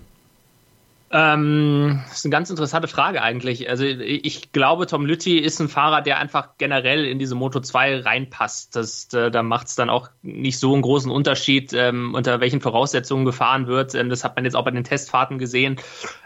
Ähm, 1.11 2.03
das 2.09 2.18
ist 2.18 2.25
eine 2.27 2.33
ganz 2.33 2.51
interessante 2.51 2.87
Frage 2.87 3.23
eigentlich. 3.23 3.68
Also 3.71 3.85
ich 3.85 4.53
glaube, 4.53 4.87
Tom 4.87 5.07
Lütti 5.07 5.38
ist 5.38 5.59
ein 5.59 5.68
Fahrer, 5.68 6.03
der 6.03 6.18
einfach 6.18 6.51
generell 6.59 7.07
in 7.07 7.18
diese 7.18 7.35
Moto 7.35 7.61
2 7.61 8.01
reinpasst. 8.01 8.77
Das, 8.77 9.12
äh, 9.14 9.31
da 9.31 9.42
macht 9.42 9.68
es 9.68 9.75
dann 9.75 9.88
auch 9.88 10.11
nicht 10.21 10.59
so 10.59 10.75
einen 10.75 10.83
großen 10.83 11.11
Unterschied, 11.11 11.73
ähm, 11.73 12.14
unter 12.14 12.40
welchen 12.40 12.61
Voraussetzungen 12.61 13.25
gefahren 13.25 13.66
wird. 13.66 13.94
Ähm, 13.94 14.11
das 14.11 14.23
hat 14.23 14.37
man 14.37 14.44
jetzt 14.44 14.55
auch 14.55 14.64
bei 14.64 14.71
den 14.71 14.85
Testfahrten 14.85 15.38
gesehen. 15.38 15.77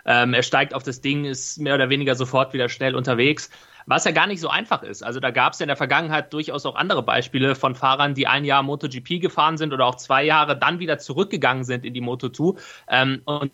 Ähm, 0.04 0.34
er 0.34 0.42
steigt 0.42 0.74
auf 0.74 0.82
das 0.82 1.00
Ding, 1.00 1.26
ist 1.26 1.58
mehr 1.60 1.76
oder 1.76 1.88
weniger 1.88 2.16
sofort 2.16 2.52
wieder 2.52 2.68
schnell 2.68 2.96
unterwegs. 2.96 3.50
Was 3.86 4.04
ja 4.04 4.12
gar 4.12 4.26
nicht 4.26 4.40
so 4.40 4.48
einfach 4.48 4.82
ist. 4.82 5.02
Also 5.02 5.20
da 5.20 5.30
gab 5.30 5.52
es 5.52 5.58
ja 5.58 5.64
in 5.64 5.68
der 5.68 5.76
Vergangenheit 5.76 6.32
durchaus 6.32 6.66
auch 6.66 6.76
andere 6.76 7.02
Beispiele 7.02 7.54
von 7.54 7.74
Fahrern, 7.74 8.14
die 8.14 8.26
ein 8.26 8.44
Jahr 8.44 8.62
MotoGP 8.62 9.20
gefahren 9.20 9.56
sind 9.56 9.72
oder 9.72 9.86
auch 9.86 9.96
zwei 9.96 10.24
Jahre 10.24 10.56
dann 10.56 10.78
wieder 10.78 10.98
zurückgegangen 10.98 11.64
sind 11.64 11.84
in 11.84 11.94
die 11.94 12.02
Moto2 12.02 12.58
ähm, 12.88 13.22
und 13.24 13.50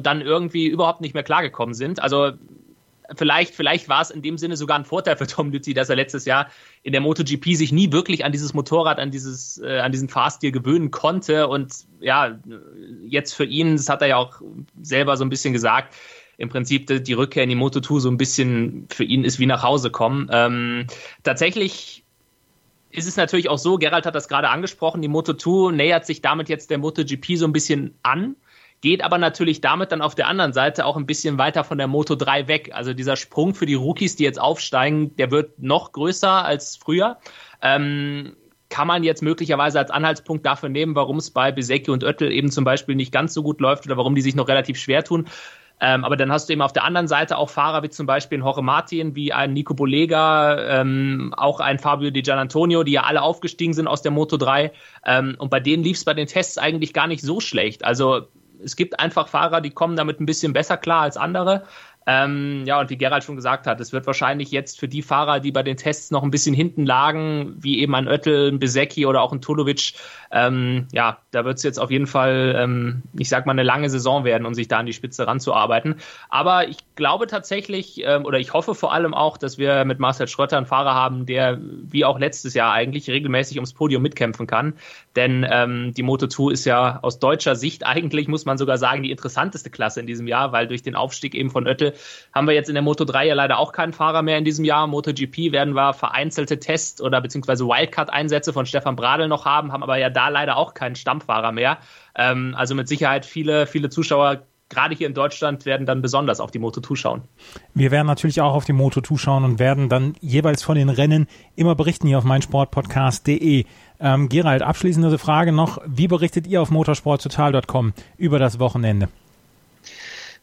dann 0.00 0.20
irgendwie 0.20 0.66
überhaupt 0.66 1.00
nicht 1.00 1.14
mehr 1.14 1.22
klargekommen 1.22 1.74
sind. 1.74 2.02
Also 2.02 2.32
vielleicht, 3.14 3.54
vielleicht 3.54 3.88
war 3.88 4.02
es 4.02 4.10
in 4.10 4.22
dem 4.22 4.38
Sinne 4.38 4.56
sogar 4.56 4.78
ein 4.78 4.84
Vorteil 4.84 5.16
für 5.16 5.26
Tom 5.26 5.50
Lützi, 5.50 5.74
dass 5.74 5.88
er 5.88 5.96
letztes 5.96 6.24
Jahr 6.24 6.48
in 6.82 6.92
der 6.92 7.00
MotoGP 7.00 7.54
sich 7.54 7.72
nie 7.72 7.92
wirklich 7.92 8.24
an 8.24 8.32
dieses 8.32 8.54
Motorrad, 8.54 8.98
an 8.98 9.10
dieses, 9.10 9.58
äh, 9.58 9.78
an 9.78 9.92
diesen 9.92 10.08
Fahrstil 10.08 10.52
gewöhnen 10.52 10.90
konnte. 10.90 11.48
Und 11.48 11.86
ja, 12.00 12.38
jetzt 13.06 13.34
für 13.34 13.44
ihn, 13.44 13.76
das 13.76 13.88
hat 13.88 14.02
er 14.02 14.08
ja 14.08 14.16
auch 14.16 14.40
selber 14.80 15.16
so 15.16 15.24
ein 15.24 15.30
bisschen 15.30 15.52
gesagt, 15.52 15.94
im 16.36 16.48
Prinzip 16.48 17.04
die 17.04 17.12
Rückkehr 17.12 17.42
in 17.42 17.50
die 17.50 17.56
Moto2 17.56 18.00
so 18.00 18.10
ein 18.10 18.16
bisschen 18.16 18.86
für 18.88 19.04
ihn 19.04 19.24
ist 19.24 19.38
wie 19.38 19.46
nach 19.46 19.62
Hause 19.62 19.90
kommen. 19.90 20.28
Ähm, 20.32 20.86
tatsächlich 21.22 22.04
ist 22.90 23.06
es 23.06 23.16
natürlich 23.16 23.48
auch 23.48 23.58
so, 23.58 23.76
Gerald 23.76 24.06
hat 24.06 24.14
das 24.14 24.26
gerade 24.26 24.48
angesprochen, 24.48 25.02
die 25.02 25.08
Moto2 25.08 25.72
nähert 25.72 26.06
sich 26.06 26.22
damit 26.22 26.48
jetzt 26.48 26.70
der 26.70 26.78
MotoGP 26.78 27.36
so 27.36 27.46
ein 27.46 27.52
bisschen 27.52 27.94
an 28.02 28.36
geht 28.80 29.04
aber 29.04 29.18
natürlich 29.18 29.60
damit 29.60 29.92
dann 29.92 30.02
auf 30.02 30.14
der 30.14 30.26
anderen 30.26 30.52
Seite 30.52 30.86
auch 30.86 30.96
ein 30.96 31.06
bisschen 31.06 31.38
weiter 31.38 31.64
von 31.64 31.78
der 31.78 31.86
Moto 31.86 32.14
3 32.14 32.48
weg. 32.48 32.70
Also 32.72 32.94
dieser 32.94 33.16
Sprung 33.16 33.54
für 33.54 33.66
die 33.66 33.74
Rookies, 33.74 34.16
die 34.16 34.24
jetzt 34.24 34.40
aufsteigen, 34.40 35.14
der 35.16 35.30
wird 35.30 35.58
noch 35.58 35.92
größer 35.92 36.44
als 36.44 36.76
früher. 36.76 37.18
Ähm, 37.60 38.36
kann 38.70 38.86
man 38.86 39.02
jetzt 39.02 39.22
möglicherweise 39.22 39.78
als 39.78 39.90
Anhaltspunkt 39.90 40.46
dafür 40.46 40.68
nehmen, 40.68 40.94
warum 40.94 41.16
es 41.16 41.30
bei 41.30 41.52
Besecki 41.52 41.90
und 41.90 42.04
Oettel 42.04 42.32
eben 42.32 42.50
zum 42.50 42.64
Beispiel 42.64 42.94
nicht 42.94 43.12
ganz 43.12 43.34
so 43.34 43.42
gut 43.42 43.60
läuft 43.60 43.84
oder 43.86 43.96
warum 43.96 44.14
die 44.14 44.22
sich 44.22 44.36
noch 44.36 44.48
relativ 44.48 44.78
schwer 44.78 45.04
tun. 45.04 45.26
Ähm, 45.82 46.04
aber 46.04 46.16
dann 46.16 46.30
hast 46.30 46.48
du 46.48 46.52
eben 46.52 46.62
auf 46.62 46.74
der 46.74 46.84
anderen 46.84 47.08
Seite 47.08 47.38
auch 47.38 47.48
Fahrer 47.48 47.82
wie 47.82 47.88
zum 47.88 48.06
Beispiel 48.06 48.38
ein 48.38 48.42
Jorge 48.42 48.62
Martin, 48.62 49.16
wie 49.16 49.32
ein 49.32 49.54
Nico 49.54 49.74
Bolega, 49.74 50.80
ähm, 50.80 51.34
auch 51.36 51.58
ein 51.58 51.78
Fabio 51.78 52.10
Di 52.10 52.22
Gianantonio, 52.22 52.84
die 52.84 52.92
ja 52.92 53.04
alle 53.04 53.22
aufgestiegen 53.22 53.72
sind 53.72 53.88
aus 53.88 54.02
der 54.02 54.12
Moto 54.12 54.36
3. 54.36 54.72
Ähm, 55.06 55.36
und 55.38 55.50
bei 55.50 55.58
denen 55.58 55.82
lief 55.82 55.96
es 55.96 56.04
bei 56.04 56.14
den 56.14 56.26
Tests 56.26 56.58
eigentlich 56.58 56.92
gar 56.92 57.06
nicht 57.06 57.22
so 57.22 57.40
schlecht. 57.40 57.84
Also 57.84 58.28
es 58.64 58.76
gibt 58.76 59.00
einfach 59.00 59.28
Fahrer, 59.28 59.60
die 59.60 59.70
kommen 59.70 59.96
damit 59.96 60.20
ein 60.20 60.26
bisschen 60.26 60.52
besser 60.52 60.76
klar 60.76 61.02
als 61.02 61.16
andere. 61.16 61.64
Ähm, 62.06 62.64
ja, 62.64 62.80
und 62.80 62.88
wie 62.90 62.96
Gerald 62.96 63.24
schon 63.24 63.36
gesagt 63.36 63.66
hat, 63.66 63.78
es 63.80 63.92
wird 63.92 64.06
wahrscheinlich 64.06 64.50
jetzt 64.50 64.80
für 64.80 64.88
die 64.88 65.02
Fahrer, 65.02 65.38
die 65.38 65.52
bei 65.52 65.62
den 65.62 65.76
Tests 65.76 66.10
noch 66.10 66.22
ein 66.22 66.30
bisschen 66.30 66.54
hinten 66.54 66.86
lagen, 66.86 67.54
wie 67.58 67.80
eben 67.80 67.94
ein 67.94 68.08
Oettel, 68.08 68.50
ein 68.50 68.58
Besecki 68.58 69.04
oder 69.04 69.20
auch 69.20 69.32
ein 69.32 69.42
Tulovic, 69.42 69.92
ähm, 70.30 70.88
ja, 70.92 71.18
da 71.30 71.44
wird 71.44 71.58
es 71.58 71.62
jetzt 71.62 71.78
auf 71.78 71.90
jeden 71.90 72.06
Fall, 72.06 72.54
ähm, 72.58 73.02
ich 73.16 73.28
sag 73.28 73.46
mal, 73.46 73.52
eine 73.52 73.62
lange 73.62 73.88
Saison 73.88 74.24
werden, 74.24 74.46
um 74.46 74.54
sich 74.54 74.68
da 74.68 74.78
an 74.78 74.86
die 74.86 74.92
Spitze 74.92 75.26
ranzuarbeiten. 75.26 75.96
Aber 76.28 76.68
ich 76.68 76.78
glaube 76.96 77.26
tatsächlich, 77.28 78.02
ähm, 78.04 78.24
oder 78.24 78.38
ich 78.38 78.52
hoffe 78.52 78.74
vor 78.74 78.92
allem 78.92 79.14
auch, 79.14 79.36
dass 79.36 79.56
wir 79.56 79.84
mit 79.84 80.00
Marcel 80.00 80.26
Schröter 80.26 80.56
einen 80.56 80.66
Fahrer 80.66 80.94
haben, 80.94 81.26
der 81.26 81.58
wie 81.60 82.04
auch 82.04 82.18
letztes 82.18 82.54
Jahr 82.54 82.72
eigentlich 82.72 83.08
regelmäßig 83.08 83.58
ums 83.58 83.72
Podium 83.72 84.02
mitkämpfen 84.02 84.46
kann. 84.46 84.74
Denn 85.14 85.46
ähm, 85.48 85.94
die 85.94 86.02
Moto2 86.02 86.52
ist 86.52 86.64
ja 86.64 86.98
aus 87.02 87.20
deutscher 87.20 87.54
Sicht 87.54 87.86
eigentlich, 87.86 88.26
muss 88.26 88.44
man 88.44 88.58
sogar 88.58 88.78
sagen, 88.78 89.02
die 89.02 89.10
interessanteste 89.10 89.70
Klasse 89.70 90.00
in 90.00 90.06
diesem 90.06 90.26
Jahr, 90.26 90.52
weil 90.52 90.66
durch 90.66 90.82
den 90.82 90.96
Aufstieg 90.96 91.34
eben 91.34 91.50
von 91.50 91.66
Oettel 91.66 91.94
haben 92.32 92.48
wir 92.48 92.54
jetzt 92.54 92.68
in 92.68 92.74
der 92.74 92.84
Moto3 92.84 93.22
ja 93.22 93.34
leider 93.34 93.58
auch 93.58 93.72
keinen 93.72 93.92
Fahrer 93.92 94.22
mehr 94.22 94.38
in 94.38 94.44
diesem 94.44 94.64
Jahr. 94.64 94.88
MotoGP 94.88 95.52
werden 95.52 95.74
wir 95.74 95.94
vereinzelte 95.94 96.58
Test- 96.58 97.00
oder 97.00 97.20
beziehungsweise 97.20 97.66
Wildcard-Einsätze 97.66 98.52
von 98.52 98.66
Stefan 98.66 98.96
Bradl 98.96 99.28
noch 99.28 99.44
haben, 99.44 99.72
haben 99.72 99.82
aber 99.82 99.96
ja 99.96 100.10
da 100.10 100.28
leider 100.28 100.56
auch 100.56 100.74
keinen 100.74 100.96
Stammfahrer 101.20 101.52
mehr. 101.52 101.78
Ähm, 102.16 102.54
also 102.56 102.74
mit 102.74 102.88
Sicherheit 102.88 103.26
viele, 103.26 103.66
viele 103.66 103.90
Zuschauer 103.90 104.42
gerade 104.68 104.94
hier 104.94 105.08
in 105.08 105.14
Deutschland 105.14 105.66
werden 105.66 105.84
dann 105.84 106.00
besonders 106.00 106.38
auf 106.38 106.52
die 106.52 106.60
Moto2 106.60 106.94
schauen. 106.94 107.22
Wir 107.74 107.90
werden 107.90 108.06
natürlich 108.06 108.40
auch 108.40 108.54
auf 108.54 108.64
die 108.64 108.72
Moto2 108.72 109.18
schauen 109.18 109.44
und 109.44 109.58
werden 109.58 109.88
dann 109.88 110.14
jeweils 110.20 110.62
von 110.62 110.76
den 110.76 110.88
Rennen 110.88 111.26
immer 111.56 111.74
berichten 111.74 112.06
hier 112.06 112.18
auf 112.18 112.24
meinsportpodcast.de. 112.24 113.64
Ähm, 113.98 114.28
Gerald, 114.28 114.62
abschließende 114.62 115.18
Frage 115.18 115.50
noch. 115.50 115.78
Wie 115.86 116.06
berichtet 116.06 116.46
ihr 116.46 116.62
auf 116.62 116.70
motorsporttotal.com 116.70 117.92
über 118.16 118.38
das 118.38 118.60
Wochenende? 118.60 119.08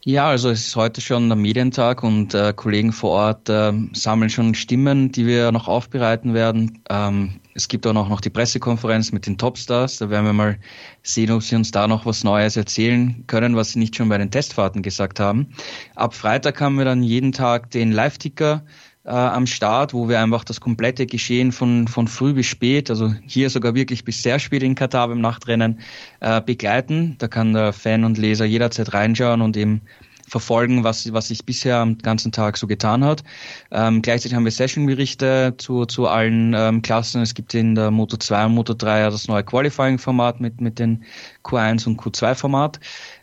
Ja, 0.06 0.30
also 0.30 0.50
es 0.50 0.68
ist 0.68 0.76
heute 0.76 1.02
schon 1.02 1.28
der 1.28 1.36
Medientag 1.36 2.02
und 2.02 2.34
äh, 2.34 2.54
Kollegen 2.56 2.94
vor 2.94 3.10
Ort 3.12 3.50
äh, 3.50 3.74
sammeln 3.94 4.30
schon 4.30 4.56
Stimmen, 4.56 5.12
die 5.12 5.26
wir 5.26 5.52
noch 5.52 5.68
aufbereiten 5.68 6.34
werden. 6.34 6.82
Ähm, 6.90 7.42
es 7.56 7.68
gibt 7.68 7.86
auch 7.86 7.94
noch, 7.94 8.08
noch 8.08 8.22
die 8.22 8.30
Pressekonferenz 8.30 9.12
mit 9.12 9.26
den 9.26 9.38
Topstars. 9.38 9.98
Da 9.98 10.10
werden 10.10 10.26
wir 10.26 10.34
mal 10.34 10.60
sehen, 11.04 11.32
ob 11.32 11.42
sie 11.44 11.56
uns 11.56 11.72
da 11.72 11.88
noch 11.88 12.06
was 12.06 12.24
Neues 12.24 12.56
erzählen 12.56 13.26
können, 13.28 13.56
was 13.56 13.72
sie 13.72 13.80
nicht 13.80 13.96
schon 13.96 14.08
bei 14.08 14.18
den 14.18 14.32
Testfahrten 14.32 14.82
gesagt 14.82 15.20
haben. 15.20 15.50
Ab 15.96 16.14
Freitag 16.14 16.62
haben 16.62 16.78
wir 16.78 16.86
dann 16.86 17.04
jeden 17.04 17.34
Tag 17.34 17.72
den 17.72 17.92
Live-Ticker 17.92 18.64
äh, 19.08 19.12
am 19.12 19.48
Start, 19.48 19.94
wo 19.94 20.10
wir 20.10 20.20
einfach 20.20 20.44
das 20.44 20.60
komplette 20.60 21.06
Geschehen 21.06 21.52
von, 21.52 21.88
von 21.88 22.08
früh 22.08 22.34
bis 22.34 22.46
spät, 22.46 22.90
also 22.90 23.14
hier 23.26 23.50
sogar 23.50 23.74
wirklich 23.74 24.04
bis 24.04 24.22
sehr 24.22 24.38
spät 24.38 24.64
in 24.64 24.76
Katar 24.76 25.08
beim 25.08 25.22
Nachtrennen 25.22 25.80
äh, 26.20 26.42
begleiten. 26.42 27.16
Da 27.18 27.28
kann 27.28 27.54
der 27.54 27.72
Fan 27.72 28.04
und 28.04 28.18
Leser 28.18 28.46
jederzeit 28.46 28.94
reinschauen 28.94 29.42
und 29.42 29.56
eben 29.56 29.82
verfolgen, 30.28 30.84
was, 30.84 31.12
was 31.14 31.30
sich 31.30 31.46
bisher 31.46 31.78
am 31.78 31.98
ganzen 31.98 32.32
Tag 32.32 32.58
so 32.58 32.68
getan 32.68 33.04
hat. 33.04 33.24
Ähm, 33.72 34.02
gleichzeitig 34.02 34.36
haben 34.36 34.44
wir 34.44 34.52
Session-Berichte 34.52 35.56
zu, 35.58 35.86
zu 35.86 36.08
allen 36.08 36.54
ähm, 36.54 36.82
Klassen. 36.82 37.22
Es 37.22 37.34
gibt 37.34 37.54
in 37.54 37.76
der 37.76 37.92
Moto 37.92 38.18
2 38.18 38.48
und 38.48 38.56
Moto 38.56 38.74
3 38.74 39.10
das 39.10 39.28
neue 39.28 39.44
Qualifying-Format 39.44 40.42
mit, 40.42 40.60
mit 40.60 40.80
den 40.80 41.04
Q1 41.44 41.88
und 41.88 42.00
Q2-Format. 42.00 42.80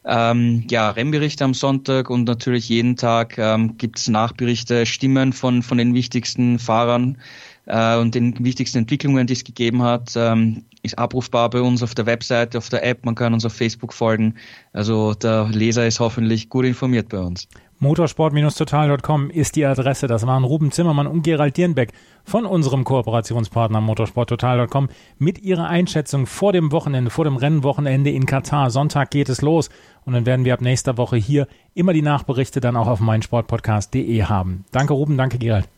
Ähm, 0.07 0.65
ja, 0.71 0.91
Rennberichte 0.91 1.45
am 1.45 1.55
Sonntag 1.55 2.09
und 2.09 2.25
natürlich 2.25 2.69
jeden 2.69 2.97
Tag 2.97 3.37
ähm, 3.39 3.77
gibt 3.77 3.99
es 3.99 4.09
Nachberichte, 4.09 4.87
Stimmen 4.87 5.33
von, 5.33 5.63
von 5.63 5.79
den 5.79 5.95
wichtigsten 5.95 6.59
Fahrern 6.59 7.19
äh, 7.67 7.97
und 7.97 8.15
den 8.15 8.45
wichtigsten 8.45 8.79
Entwicklungen, 8.79 9.27
die 9.27 9.35
es 9.35 9.45
gegeben 9.45 9.83
hat. 9.83 10.13
Ähm, 10.17 10.65
ist 10.83 10.99
abrufbar 10.99 11.49
bei 11.51 11.63
uns 11.63 11.83
auf 11.83 11.95
der 11.95 12.07
Webseite, 12.07 12.59
auf 12.59 12.69
der 12.69 12.85
App, 12.85 13.07
man 13.07 13.15
kann 13.15 13.33
uns 13.33 13.47
auf 13.47 13.55
Facebook 13.55 13.95
folgen. 13.95 14.35
Also 14.73 15.15
der 15.15 15.49
Leser 15.49 15.87
ist 15.87 15.99
hoffentlich 15.99 16.51
gut 16.51 16.67
informiert 16.67 17.09
bei 17.09 17.19
uns. 17.19 17.49
Motorsport-total.com 17.79 19.31
ist 19.31 19.57
die 19.57 19.65
Adresse. 19.65 20.07
Das 20.07 20.27
waren 20.27 20.45
Ruben 20.45 20.71
Zimmermann 20.71 21.07
und 21.07 21.23
Gerald 21.23 21.57
Dierenbeck 21.57 21.93
von 22.25 22.47
unserem 22.47 22.85
Kooperationspartner 22.85 23.81
Motorsport-total.com 23.81 24.89
mit 25.19 25.43
ihrer 25.43 25.69
Einschätzung 25.69 26.27
vor 26.27 26.53
dem 26.53 26.71
Wochenende, 26.71 27.11
vor 27.11 27.25
dem 27.25 27.37
Rennwochenende 27.37 28.11
in 28.11 28.27
Katar. 28.27 28.71
Sonntag 28.71 29.11
geht 29.11 29.29
es 29.29 29.43
los 29.43 29.71
und 30.05 30.13
dann 30.13 30.27
werden 30.27 30.45
wir 30.45 30.55
ab 30.55 30.61
nächster 30.61 30.97
Woche 30.97 31.17
hier 31.17 31.49
immer 31.75 31.93
die 31.93 32.03
Nachberichte 32.03 32.61
dann 32.61 32.77
auch 32.77 32.87
auf 32.87 33.01
meinsportpodcast.de 33.01 34.23
haben. 34.25 34.65
Danke 34.71 34.93
Ruben, 34.93 35.17
danke 35.17 35.39
Gerald. 35.39 35.69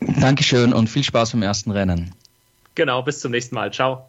Dankeschön 0.00 0.72
und 0.72 0.88
viel 0.88 1.02
Spaß 1.02 1.32
beim 1.32 1.42
ersten 1.42 1.70
Rennen. 1.70 2.14
Genau, 2.74 3.02
bis 3.02 3.20
zum 3.20 3.32
nächsten 3.32 3.54
Mal. 3.54 3.72
Ciao. 3.72 4.08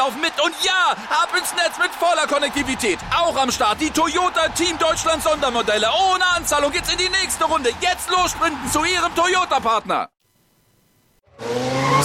laufen 0.00 0.20
mit. 0.20 0.32
Und 0.44 0.54
ja, 0.64 0.96
ab 1.22 1.30
ins 1.36 1.52
Netz 1.52 1.76
mit 1.78 1.92
voller 1.92 2.26
Konnektivität. 2.26 2.98
Auch 3.14 3.36
am 3.36 3.50
Start 3.50 3.80
die 3.80 3.90
Toyota 3.90 4.48
Team 4.56 4.78
Deutschland 4.78 5.22
Sondermodelle. 5.22 5.88
Ohne 6.12 6.24
Anzahlung 6.36 6.72
geht's 6.72 6.90
in 6.90 6.98
die 6.98 7.10
nächste 7.20 7.44
Runde. 7.44 7.70
Jetzt 7.80 8.08
los 8.10 8.30
sprinten 8.30 8.66
zu 8.72 8.80
Ihrem 8.80 9.14
Toyota-Partner. 9.14 10.08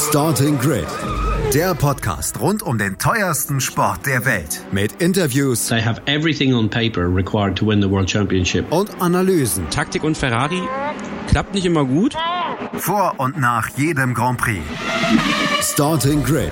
Starting 0.09 0.59
Grid. 0.59 0.87
Der 1.53 1.73
Podcast 1.73 2.39
rund 2.41 2.63
um 2.63 2.77
den 2.77 2.97
teuersten 2.97 3.61
Sport 3.61 4.05
der 4.05 4.25
Welt. 4.25 4.61
Mit 4.71 5.01
Interviews. 5.01 5.71
I 5.71 5.81
have 5.81 6.01
everything 6.05 6.53
on 6.53 6.69
paper 6.69 7.07
required 7.07 7.57
to 7.57 7.65
win 7.65 7.81
the 7.81 7.89
World 7.89 8.09
Championship. 8.09 8.69
Und 8.71 8.89
Analysen. 9.01 9.69
Taktik 9.69 10.03
und 10.03 10.17
Ferrari 10.17 10.61
klappt 11.29 11.53
nicht 11.53 11.65
immer 11.65 11.85
gut. 11.85 12.13
Vor 12.77 13.13
und 13.17 13.39
nach 13.39 13.69
jedem 13.77 14.13
Grand 14.13 14.37
Prix. 14.37 14.61
Starting 15.61 16.23
Grid 16.23 16.51